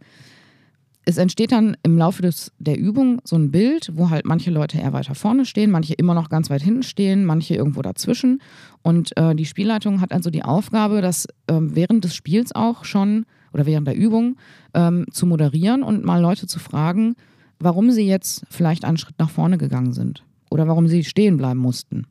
[1.09, 4.76] es entsteht dann im Laufe des, der Übung so ein Bild, wo halt manche Leute
[4.76, 8.42] eher weiter vorne stehen, manche immer noch ganz weit hinten stehen, manche irgendwo dazwischen.
[8.82, 13.24] Und äh, die Spielleitung hat also die Aufgabe, das ähm, während des Spiels auch schon
[13.54, 14.36] oder während der Übung
[14.74, 17.14] ähm, zu moderieren und mal Leute zu fragen,
[17.59, 21.61] warum sie jetzt vielleicht einen Schritt nach vorne gegangen sind oder warum sie stehen bleiben
[21.61, 22.06] mussten.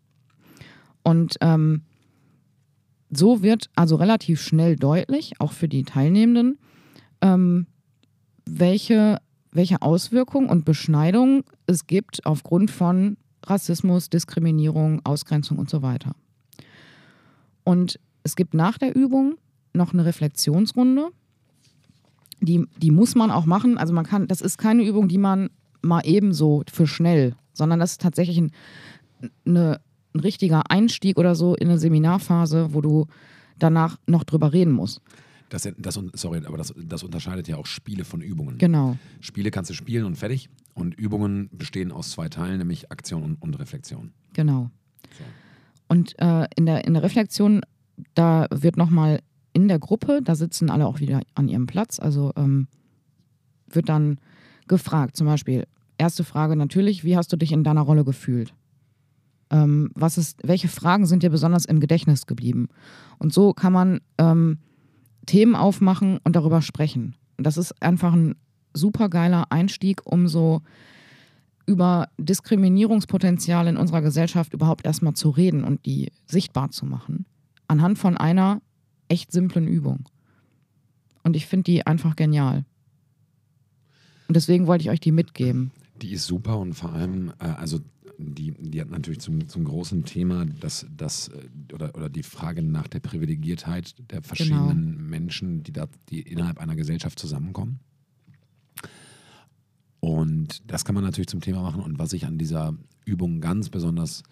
[1.03, 1.83] Und ähm,
[3.11, 6.57] so wird also relativ schnell deutlich, auch für die Teilnehmenden,
[7.21, 7.67] ähm,
[8.49, 9.19] welche,
[9.51, 16.13] welche Auswirkungen und Beschneidungen es gibt aufgrund von Rassismus, Diskriminierung, Ausgrenzung und so weiter.
[17.63, 19.35] Und es gibt nach der Übung
[19.73, 21.09] noch eine Reflexionsrunde.
[22.39, 23.77] Die, die muss man auch machen.
[23.77, 25.49] Also man kann, das ist keine Übung, die man
[25.81, 28.51] mal ebenso für schnell, sondern das ist tatsächlich ein,
[29.45, 29.79] eine,
[30.13, 33.07] ein richtiger Einstieg oder so in eine Seminarphase, wo du
[33.59, 35.01] danach noch drüber reden musst.
[35.49, 38.57] Das, das, sorry, aber das, das unterscheidet ja auch Spiele von Übungen.
[38.57, 38.97] Genau.
[39.21, 40.49] Spiele kannst du spielen und fertig.
[40.73, 44.11] Und Übungen bestehen aus zwei Teilen, nämlich Aktion und, und Reflexion.
[44.33, 44.69] Genau.
[45.17, 45.23] So.
[45.87, 47.61] Und äh, in, der, in der Reflexion,
[48.13, 49.21] da wird nochmal
[49.53, 52.67] in der Gruppe, da sitzen alle auch wieder an ihrem Platz, also ähm,
[53.67, 54.19] wird dann
[54.67, 55.65] gefragt, zum Beispiel,
[55.97, 58.53] erste Frage natürlich, wie hast du dich in deiner Rolle gefühlt?
[59.49, 62.67] Ähm, was ist, welche Fragen sind dir besonders im Gedächtnis geblieben?
[63.17, 64.59] Und so kann man ähm,
[65.27, 67.15] Themen aufmachen und darüber sprechen.
[67.37, 68.35] Und das ist einfach ein
[68.73, 70.61] super geiler Einstieg, um so
[71.67, 77.25] über Diskriminierungspotenzial in unserer Gesellschaft überhaupt erstmal zu reden und die sichtbar zu machen.
[77.67, 78.61] Anhand von einer
[79.09, 80.09] echt simplen Übung.
[81.23, 82.63] Und ich finde die einfach genial.
[84.27, 85.71] Und deswegen wollte ich euch die mitgeben.
[86.01, 87.79] Die ist super und vor allem, äh, also
[88.17, 92.63] die, die hat natürlich zum, zum großen Thema das, das äh, oder, oder die Frage
[92.63, 95.09] nach der Privilegiertheit der verschiedenen genau.
[95.09, 97.79] Menschen, die, da, die innerhalb einer Gesellschaft zusammenkommen.
[99.99, 101.81] Und das kann man natürlich zum Thema machen.
[101.81, 102.75] Und was ich an dieser
[103.05, 104.23] Übung ganz besonders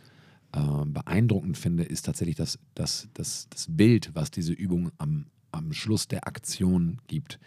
[0.53, 5.73] äh, beeindruckend finde, ist tatsächlich das, das, das, das Bild, was diese Übung am, am
[5.73, 7.39] Schluss der Aktion gibt.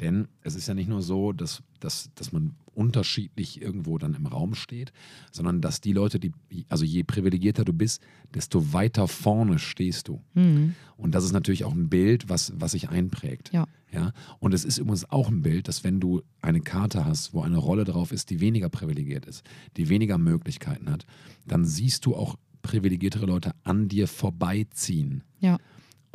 [0.00, 4.26] Denn es ist ja nicht nur so, dass, dass, dass man unterschiedlich irgendwo dann im
[4.26, 4.92] Raum steht,
[5.32, 6.32] sondern dass die Leute, die,
[6.68, 8.02] also je privilegierter du bist,
[8.34, 10.22] desto weiter vorne stehst du.
[10.34, 10.74] Mhm.
[10.98, 13.52] Und das ist natürlich auch ein Bild, was, was sich einprägt.
[13.52, 13.66] Ja.
[13.92, 14.12] Ja?
[14.38, 17.56] Und es ist übrigens auch ein Bild, dass wenn du eine Karte hast, wo eine
[17.56, 19.42] Rolle drauf ist, die weniger privilegiert ist,
[19.78, 21.06] die weniger Möglichkeiten hat,
[21.46, 25.22] dann siehst du auch privilegiertere Leute an dir vorbeiziehen.
[25.40, 25.58] Ja.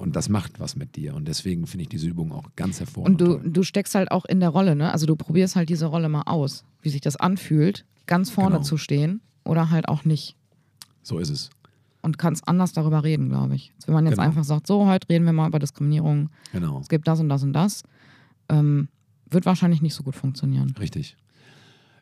[0.02, 1.14] Und das macht was mit dir.
[1.14, 3.22] Und deswegen finde ich diese Übung auch ganz hervorragend.
[3.22, 4.92] Und du, du steckst halt auch in der Rolle, ne?
[4.92, 8.64] Also du probierst halt diese Rolle mal aus, wie sich das anfühlt, ganz vorne genau.
[8.64, 10.36] zu stehen oder halt auch nicht.
[11.04, 11.52] So ist es.
[12.02, 13.74] Und kannst anders darüber reden, glaube ich.
[13.86, 14.28] Wenn man jetzt genau.
[14.28, 16.30] einfach sagt, so, heute reden wir mal über Diskriminierung.
[16.52, 16.80] Genau.
[16.80, 17.84] Es gibt das und das und das.
[18.50, 18.88] Ähm,
[19.30, 20.74] wird wahrscheinlich nicht so gut funktionieren.
[20.80, 21.16] Richtig.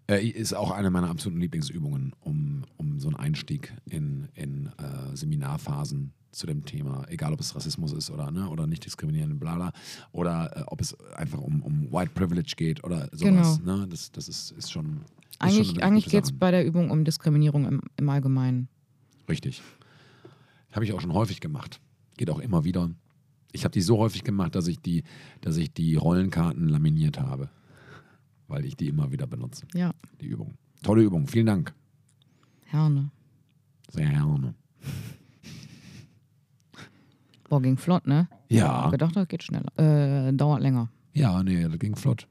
[0.10, 5.16] Äh, ist auch eine meiner absoluten Lieblingsübungen, um, um so einen Einstieg in, in äh,
[5.16, 9.56] Seminarphasen zu dem Thema, egal ob es Rassismus ist oder, ne, oder nicht diskriminierend, bla
[9.56, 9.72] bla,
[10.12, 13.60] oder äh, ob es einfach um, um White Privilege geht oder sowas.
[13.60, 13.78] Genau.
[13.78, 13.88] Ne?
[13.88, 15.02] Das, das ist, ist schon.
[15.32, 18.68] Ist eigentlich eigentlich geht es bei der Übung um Diskriminierung im, im Allgemeinen.
[19.28, 19.62] Richtig.
[20.72, 21.80] Habe ich auch schon häufig gemacht.
[22.18, 22.90] Geht auch immer wieder.
[23.52, 25.04] Ich habe die so häufig gemacht, dass ich die,
[25.42, 27.50] dass ich die Rollenkarten laminiert habe.
[28.50, 29.66] Weil ich die immer wieder benutze.
[29.74, 29.92] Ja.
[30.20, 30.56] Die Übung.
[30.84, 31.28] Tolle Übung.
[31.28, 31.74] Vielen Dank.
[32.66, 33.12] Herne.
[33.90, 34.54] Sehr gerne.
[37.48, 38.28] Boah, ging flott, ne?
[38.50, 38.66] Ja.
[38.66, 39.72] Ich hab gedacht, das geht schneller.
[39.78, 40.90] Äh, dauert länger.
[41.14, 42.28] Ja, nee, das ging flott.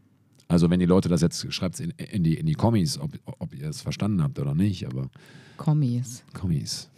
[0.49, 3.13] Also wenn die Leute das jetzt, schreibt es in, in, die, in die Kommis, ob,
[3.25, 5.11] ob ihr es verstanden habt oder nicht, aber...
[5.57, 6.25] Kommis.
[6.33, 6.91] Kommis.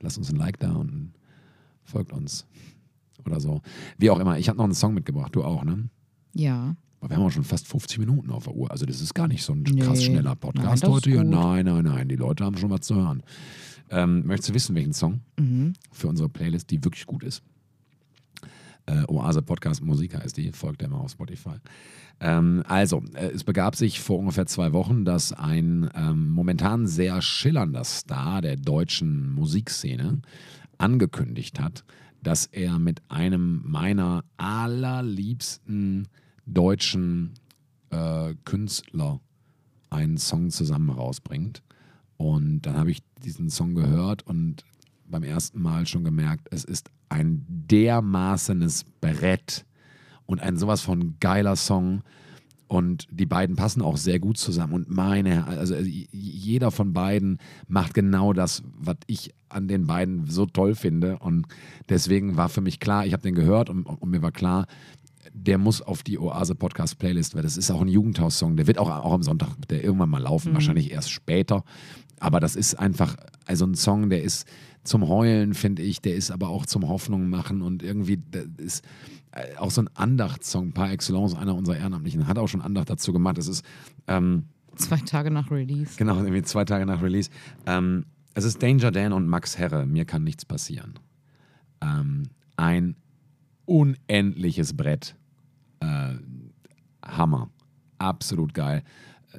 [0.00, 1.12] Lasst uns ein Like da und
[1.84, 2.46] folgt uns.
[3.24, 3.60] Oder so.
[3.98, 4.38] Wie auch immer.
[4.38, 5.88] Ich habe noch einen Song mitgebracht, du auch, ne?
[6.34, 6.76] Ja.
[7.06, 8.68] Aber wir haben auch schon fast 50 Minuten auf der Uhr.
[8.68, 9.80] Also das ist gar nicht so ein nee.
[9.80, 11.10] krass schneller Podcast nein, heute.
[11.24, 12.08] Nein, nein, nein.
[12.08, 13.22] Die Leute haben schon was zu hören.
[13.90, 15.74] Ähm, möchtest du wissen, welchen Song mhm.
[15.92, 17.44] für unsere Playlist, die wirklich gut ist?
[18.86, 21.54] Äh, Oase Podcast Musik heißt die, folgt der mal auf Spotify.
[22.18, 27.22] Ähm, also, äh, es begab sich vor ungefähr zwei Wochen, dass ein ähm, momentan sehr
[27.22, 30.22] schillernder Star der deutschen Musikszene
[30.76, 31.84] angekündigt hat,
[32.20, 36.08] dass er mit einem meiner allerliebsten
[36.46, 37.34] deutschen
[37.90, 39.20] äh, Künstler
[39.90, 41.62] einen Song zusammen rausbringt.
[42.16, 44.64] Und dann habe ich diesen Song gehört und
[45.08, 49.64] beim ersten Mal schon gemerkt, es ist ein dermaßenes Brett
[50.26, 52.02] und ein sowas von geiler Song.
[52.68, 54.72] Und die beiden passen auch sehr gut zusammen.
[54.72, 57.38] Und meine, also jeder von beiden
[57.68, 61.18] macht genau das, was ich an den beiden so toll finde.
[61.20, 61.46] Und
[61.88, 64.66] deswegen war für mich klar, ich habe den gehört und, und, mir war klar,
[65.32, 68.56] der muss auf die Oase Podcast Playlist, weil das ist auch ein Jugendhaus-Song.
[68.56, 70.54] Der wird auch, auch am Sonntag, der irgendwann mal laufen, mhm.
[70.54, 71.64] wahrscheinlich erst später.
[72.18, 74.46] Aber das ist einfach, also ein Song, der ist
[74.84, 78.84] zum Heulen, finde ich, der ist aber auch zum Hoffnung machen und irgendwie, das ist
[79.32, 81.34] äh, auch so ein Andachtssong par excellence.
[81.34, 83.38] Einer unserer Ehrenamtlichen hat auch schon Andacht dazu gemacht.
[83.38, 83.64] Es ist
[84.06, 84.44] ähm,
[84.76, 85.96] zwei Tage nach Release.
[85.96, 87.30] Genau, irgendwie zwei Tage nach Release.
[87.66, 89.86] Ähm, es ist Danger Dan und Max Herre.
[89.86, 90.94] Mir kann nichts passieren.
[91.80, 92.24] Ähm,
[92.56, 92.96] ein
[93.66, 95.16] unendliches Brett.
[95.80, 96.14] Äh,
[97.04, 97.50] Hammer.
[97.98, 98.82] Absolut geil.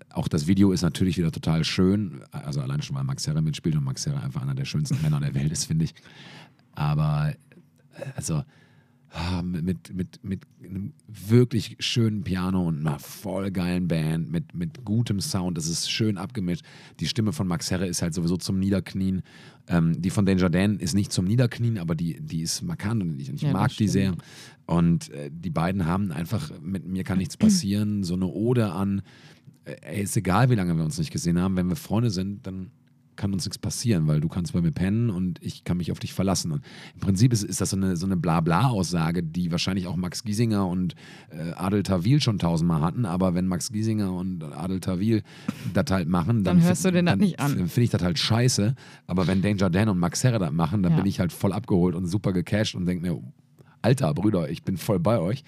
[0.09, 2.21] Auch das Video ist natürlich wieder total schön.
[2.31, 5.19] Also allein schon, weil Max Herre mitspielt und Max Herre einfach einer der schönsten Männer
[5.19, 5.95] der Welt ist, finde ich.
[6.73, 7.33] Aber
[7.93, 8.43] äh, also
[9.43, 15.21] mit, mit, mit einem wirklich schönen Piano und einer voll geilen Band, mit, mit gutem
[15.21, 15.57] Sound.
[15.57, 16.63] Das ist schön abgemischt.
[16.99, 19.23] Die Stimme von Max Herre ist halt sowieso zum Niederknien.
[19.67, 23.19] Ähm, die von Danger Dan ist nicht zum Niederknien, aber die, die ist markant und
[23.19, 24.15] ich, ich ja, mag die sehr.
[24.65, 29.01] Und äh, die beiden haben einfach mit mir kann nichts passieren, so eine Ode an,
[29.65, 32.45] äh, ey, ist egal, wie lange wir uns nicht gesehen haben, wenn wir Freunde sind,
[32.45, 32.71] dann
[33.17, 35.99] kann uns nichts passieren, weil du kannst bei mir pennen und ich kann mich auf
[35.99, 36.51] dich verlassen.
[36.51, 36.63] Und
[36.93, 40.67] im Prinzip ist, ist das so eine, so eine Blabla-Aussage, die wahrscheinlich auch Max Giesinger
[40.67, 40.95] und
[41.29, 43.05] äh, Adel Tawil schon tausendmal hatten.
[43.05, 45.23] Aber wenn Max Giesinger und Adel Tawil
[45.73, 47.67] das halt machen, dann, dann hörst du den das nicht an.
[47.67, 48.75] Finde ich das halt scheiße.
[49.07, 50.97] Aber wenn Danger Dan und Max Herre das machen, dann ja.
[50.99, 53.21] bin ich halt voll abgeholt und super gecasht und denke mir,
[53.81, 55.43] Alter, Brüder, ich bin voll bei euch.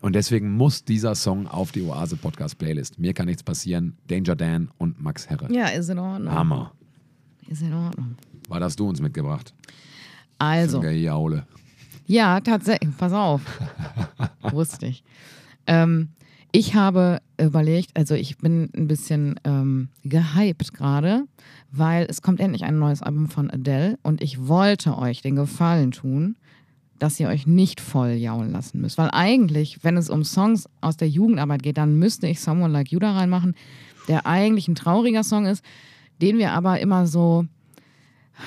[0.00, 2.98] Und deswegen muss dieser Song auf die Oase Podcast Playlist.
[2.98, 3.96] Mir kann nichts passieren.
[4.06, 5.50] Danger Dan und Max Herre.
[5.50, 6.32] Ja, ist in Ordnung.
[6.32, 6.72] Hammer.
[7.48, 8.16] Ist in Ordnung.
[8.48, 9.52] Was hast du uns mitgebracht?
[10.38, 10.82] Also.
[10.82, 11.46] Jaule.
[12.06, 12.96] Ja, tatsächlich.
[12.96, 13.42] Pass auf.
[14.50, 15.04] Wusste ich.
[15.66, 16.08] Ähm,
[16.52, 21.24] ich habe überlegt, also ich bin ein bisschen ähm, gehypt gerade,
[21.72, 25.90] weil es kommt endlich ein neues Album von Adele und ich wollte euch den Gefallen
[25.90, 26.36] tun,
[26.98, 28.98] dass ihr euch nicht voll jaulen lassen müsst.
[28.98, 32.92] Weil eigentlich, wenn es um Songs aus der Jugendarbeit geht, dann müsste ich Someone Like
[32.92, 33.56] You da reinmachen,
[34.06, 35.64] der eigentlich ein trauriger Song ist,
[36.20, 37.46] den wir aber immer so,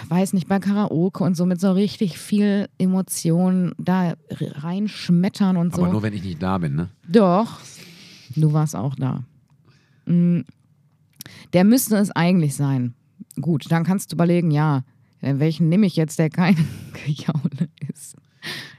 [0.10, 5.84] weiß nicht, bei Karaoke und so mit so richtig viel Emotionen da reinschmettern und so.
[5.84, 6.90] Aber nur wenn ich nicht da bin, ne?
[7.08, 7.60] Doch,
[8.36, 9.24] du warst auch da.
[10.06, 10.42] Mm.
[11.52, 12.94] Der müsste es eigentlich sein.
[13.42, 14.84] Gut, dann kannst du überlegen, ja,
[15.20, 16.56] welchen nehme ich jetzt, der kein
[17.06, 18.16] Gejaule ist.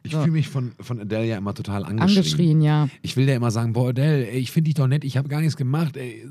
[0.03, 0.21] Ich so.
[0.21, 2.17] fühle mich von, von Adele ja immer total angeschrien.
[2.17, 2.89] Angeschrien, ja.
[3.03, 5.29] Ich will dir immer sagen, boah, Adele, ey, ich finde dich doch nett, ich habe
[5.29, 6.27] gar nichts gemacht, ey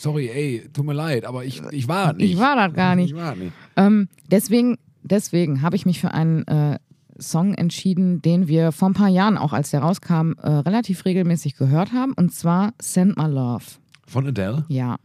[0.00, 2.32] sorry, ey, tut mir leid, aber ich, ich war nicht.
[2.32, 3.10] Ich war das gar nicht.
[3.10, 3.52] Ich war nicht.
[3.76, 6.78] Ähm, deswegen deswegen habe ich mich für einen äh,
[7.18, 11.56] Song entschieden, den wir vor ein paar Jahren, auch als der rauskam, äh, relativ regelmäßig
[11.56, 12.12] gehört haben.
[12.14, 13.64] Und zwar Send My Love.
[14.06, 14.64] Von Adele?
[14.68, 14.96] Ja.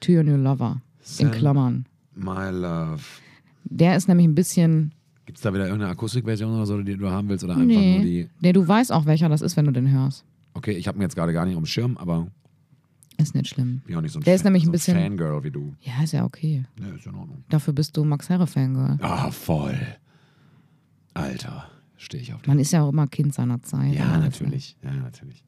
[0.00, 0.80] To Your New Lover.
[1.00, 1.86] Send in Klammern.
[2.14, 3.02] My Love.
[3.64, 4.94] Der ist nämlich ein bisschen.
[5.26, 7.44] Gibt es da wieder irgendeine Akustikversion oder so, die du haben willst?
[7.44, 7.96] Oder einfach nee.
[7.96, 8.28] nur die.
[8.40, 10.24] Nee, du weißt auch, welcher das ist, wenn du den hörst.
[10.54, 12.26] Okay, ich habe ihn jetzt gerade gar nicht auf dem Schirm, aber
[13.20, 13.82] ist nicht schlimm.
[13.86, 14.96] Bin auch nicht so ein Der Fan, ist nämlich so ein bisschen.
[14.96, 15.74] Fangirl wie du.
[15.80, 16.64] Ja, ist ja okay.
[16.80, 17.44] Ja, ist in Ordnung.
[17.48, 18.98] Dafür bist du Max Herre Fangirl.
[19.00, 19.78] Ah, voll.
[21.14, 22.50] Alter, stehe ich auf den.
[22.50, 23.94] Man ist ja auch immer Kind seiner Zeit.
[23.94, 24.76] Ja, natürlich.
[24.82, 25.44] Ja, natürlich.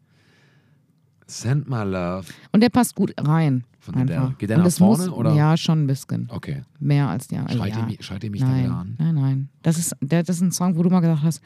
[1.27, 2.27] Send my love.
[2.51, 3.65] Und der passt gut rein.
[3.79, 4.07] Von.
[4.07, 5.07] Der, geht der nach vorne?
[5.07, 5.35] Muss, oder?
[5.35, 6.29] Ja, schon ein bisschen.
[6.31, 6.63] Okay.
[6.79, 7.59] Mehr als die anderen.
[7.59, 7.89] Schreit, ja.
[7.89, 8.97] ihr, schreit ihr mich nein, da an?
[8.99, 9.49] Nein, nein.
[9.63, 11.43] Das ist, das ist ein Song, wo du mal gesagt hast: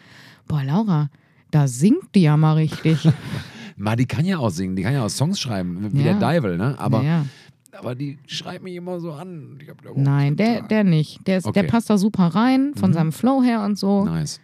[0.47, 1.09] Boah, Laura,
[1.51, 3.09] da singt die ja mal richtig.
[3.77, 6.14] Mal, die kann ja auch singen, die kann ja auch Songs schreiben, wie ja.
[6.14, 6.79] der Dival, ne?
[6.79, 7.27] Aber, ja.
[7.72, 9.59] aber die schreibt mich immer so an.
[9.95, 11.27] Nein, der, der nicht.
[11.27, 11.61] Der, ist, okay.
[11.61, 12.95] der passt da super rein, von mhm.
[12.95, 14.07] seinem Flow her und so.
[14.07, 14.41] Nice.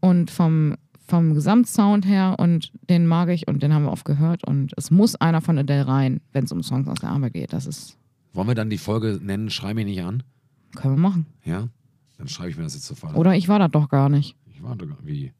[0.00, 0.76] Und vom,
[1.06, 4.44] vom Gesamtsound her und den mag ich und den haben wir oft gehört.
[4.44, 7.52] Und es muss einer von Adele rein, wenn es um Songs aus der Arbeit geht.
[7.52, 7.96] Das ist.
[8.32, 10.24] Wollen wir dann die Folge nennen, Schrei mich nicht an?
[10.74, 11.26] Können wir machen.
[11.44, 11.68] Ja?
[12.18, 13.14] Dann schreibe ich mir das jetzt sofort.
[13.14, 14.36] Oder ich war da doch gar nicht.
[14.46, 15.32] Ich war da gar Wie?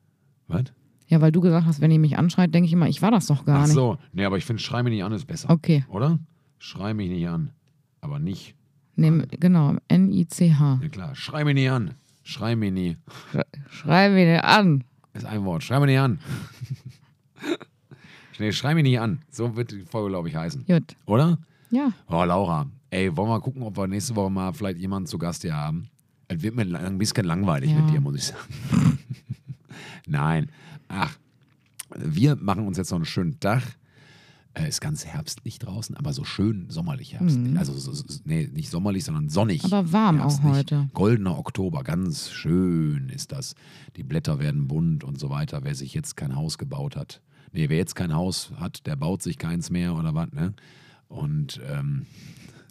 [0.46, 0.64] Was?
[1.12, 3.26] Ja, weil du gesagt hast, wenn ihr mich anschreit, denke ich immer, ich war das
[3.26, 3.72] doch gar Ach nicht.
[3.72, 5.50] Ach so, nee, aber ich finde, schrei mich nicht an ist besser.
[5.50, 5.84] Okay.
[5.90, 6.18] Oder?
[6.58, 7.50] Schrei mich nicht an.
[8.00, 8.54] Aber nicht.
[8.96, 10.78] Nee, genau, N-I-C-H.
[10.80, 11.96] Ja klar, schrei mich nicht an.
[12.22, 12.96] Schrei mich nie.
[13.68, 14.84] Schrei mich nicht an.
[15.12, 15.62] Ist ein Wort.
[15.62, 16.18] Schrei mich nicht an.
[18.38, 19.20] nee, schrei mich nicht an.
[19.30, 20.64] So wird die Folge, glaube ich, heißen.
[20.64, 20.96] Gut.
[21.04, 21.36] Oder?
[21.70, 21.92] Ja.
[22.08, 22.68] Oh, Laura.
[22.88, 25.54] Ey, wollen wir mal gucken, ob wir nächste Woche mal vielleicht jemanden zu Gast hier
[25.54, 25.90] haben?
[26.28, 27.82] Es wird mir ein bisschen langweilig ja.
[27.82, 28.98] mit dir, muss ich sagen.
[30.06, 30.50] Nein.
[30.92, 31.16] Ach,
[31.96, 33.62] wir machen uns jetzt noch einen schönen Tag.
[34.54, 37.52] Äh, ist ganz herbstlich draußen, aber so schön sommerlich herbstlich.
[37.52, 37.56] Mhm.
[37.56, 39.64] Also, so, so, nee, nicht sommerlich, sondern sonnig.
[39.64, 40.90] Aber warm auch heute.
[40.92, 43.54] Goldener Oktober, ganz schön ist das.
[43.96, 45.60] Die Blätter werden bunt und so weiter.
[45.64, 47.22] Wer sich jetzt kein Haus gebaut hat.
[47.52, 50.52] Nee, wer jetzt kein Haus hat, der baut sich keins mehr oder was, ne?
[51.08, 52.06] Und ähm,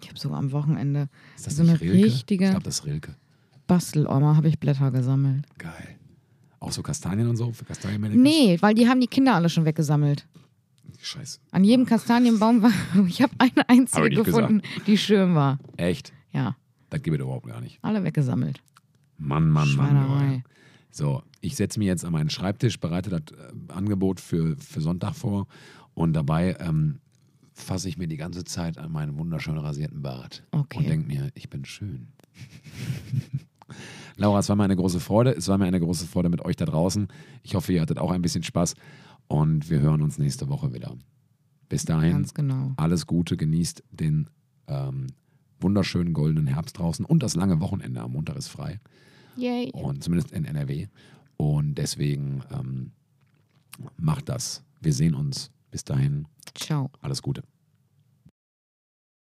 [0.02, 1.98] Ich habe sogar am Wochenende ist das so eine Rilke?
[1.98, 3.16] Ich richtige glaube, das ist Rilke.
[3.66, 5.46] Bastelorma, habe ich Blätter gesammelt.
[5.58, 5.98] Geil.
[6.62, 8.22] Auch so Kastanien und so für Kastanienmännchen?
[8.22, 10.26] Nee, weil die haben die Kinder alle schon weggesammelt.
[11.02, 11.40] Scheiße.
[11.52, 12.72] An jedem Kastanienbaum war,
[13.08, 15.58] ich habe eine einzige Hab ich gefunden, die schön war.
[15.76, 16.14] Echt?
[16.32, 16.56] Ja,
[16.90, 17.80] Das gibt es überhaupt gar nicht.
[17.82, 18.62] alle weggesammelt.
[19.18, 20.44] Mann, Mann, Mann.
[20.92, 25.16] So, ich setze mich jetzt an meinen Schreibtisch, bereite das äh, Angebot für, für Sonntag
[25.16, 25.48] vor
[25.94, 27.00] und dabei ähm,
[27.54, 30.78] fasse ich mir die ganze Zeit an meinen wunderschön rasierten Bart Okay.
[30.80, 32.10] und denke mir, ich bin schön.
[34.22, 35.32] Laura, es war mir eine große Freude.
[35.32, 37.08] Es war mir eine große Freude mit euch da draußen.
[37.42, 38.76] Ich hoffe, ihr hattet auch ein bisschen Spaß
[39.28, 40.96] und wir hören uns nächste Woche wieder.
[41.70, 42.74] Bis dahin, Ganz genau.
[42.78, 44.30] alles Gute, genießt den
[44.68, 45.08] ähm,
[45.60, 48.02] wunderschönen goldenen Herbst draußen und das lange Wochenende.
[48.02, 48.80] Am Montag ist frei
[49.38, 49.72] Yay.
[49.74, 50.88] und zumindest in NRW.
[51.38, 52.92] Und deswegen ähm,
[53.98, 54.64] macht das.
[54.82, 55.50] Wir sehen uns.
[55.72, 56.92] Bis dahin, Ciao.
[57.02, 57.42] alles Gute.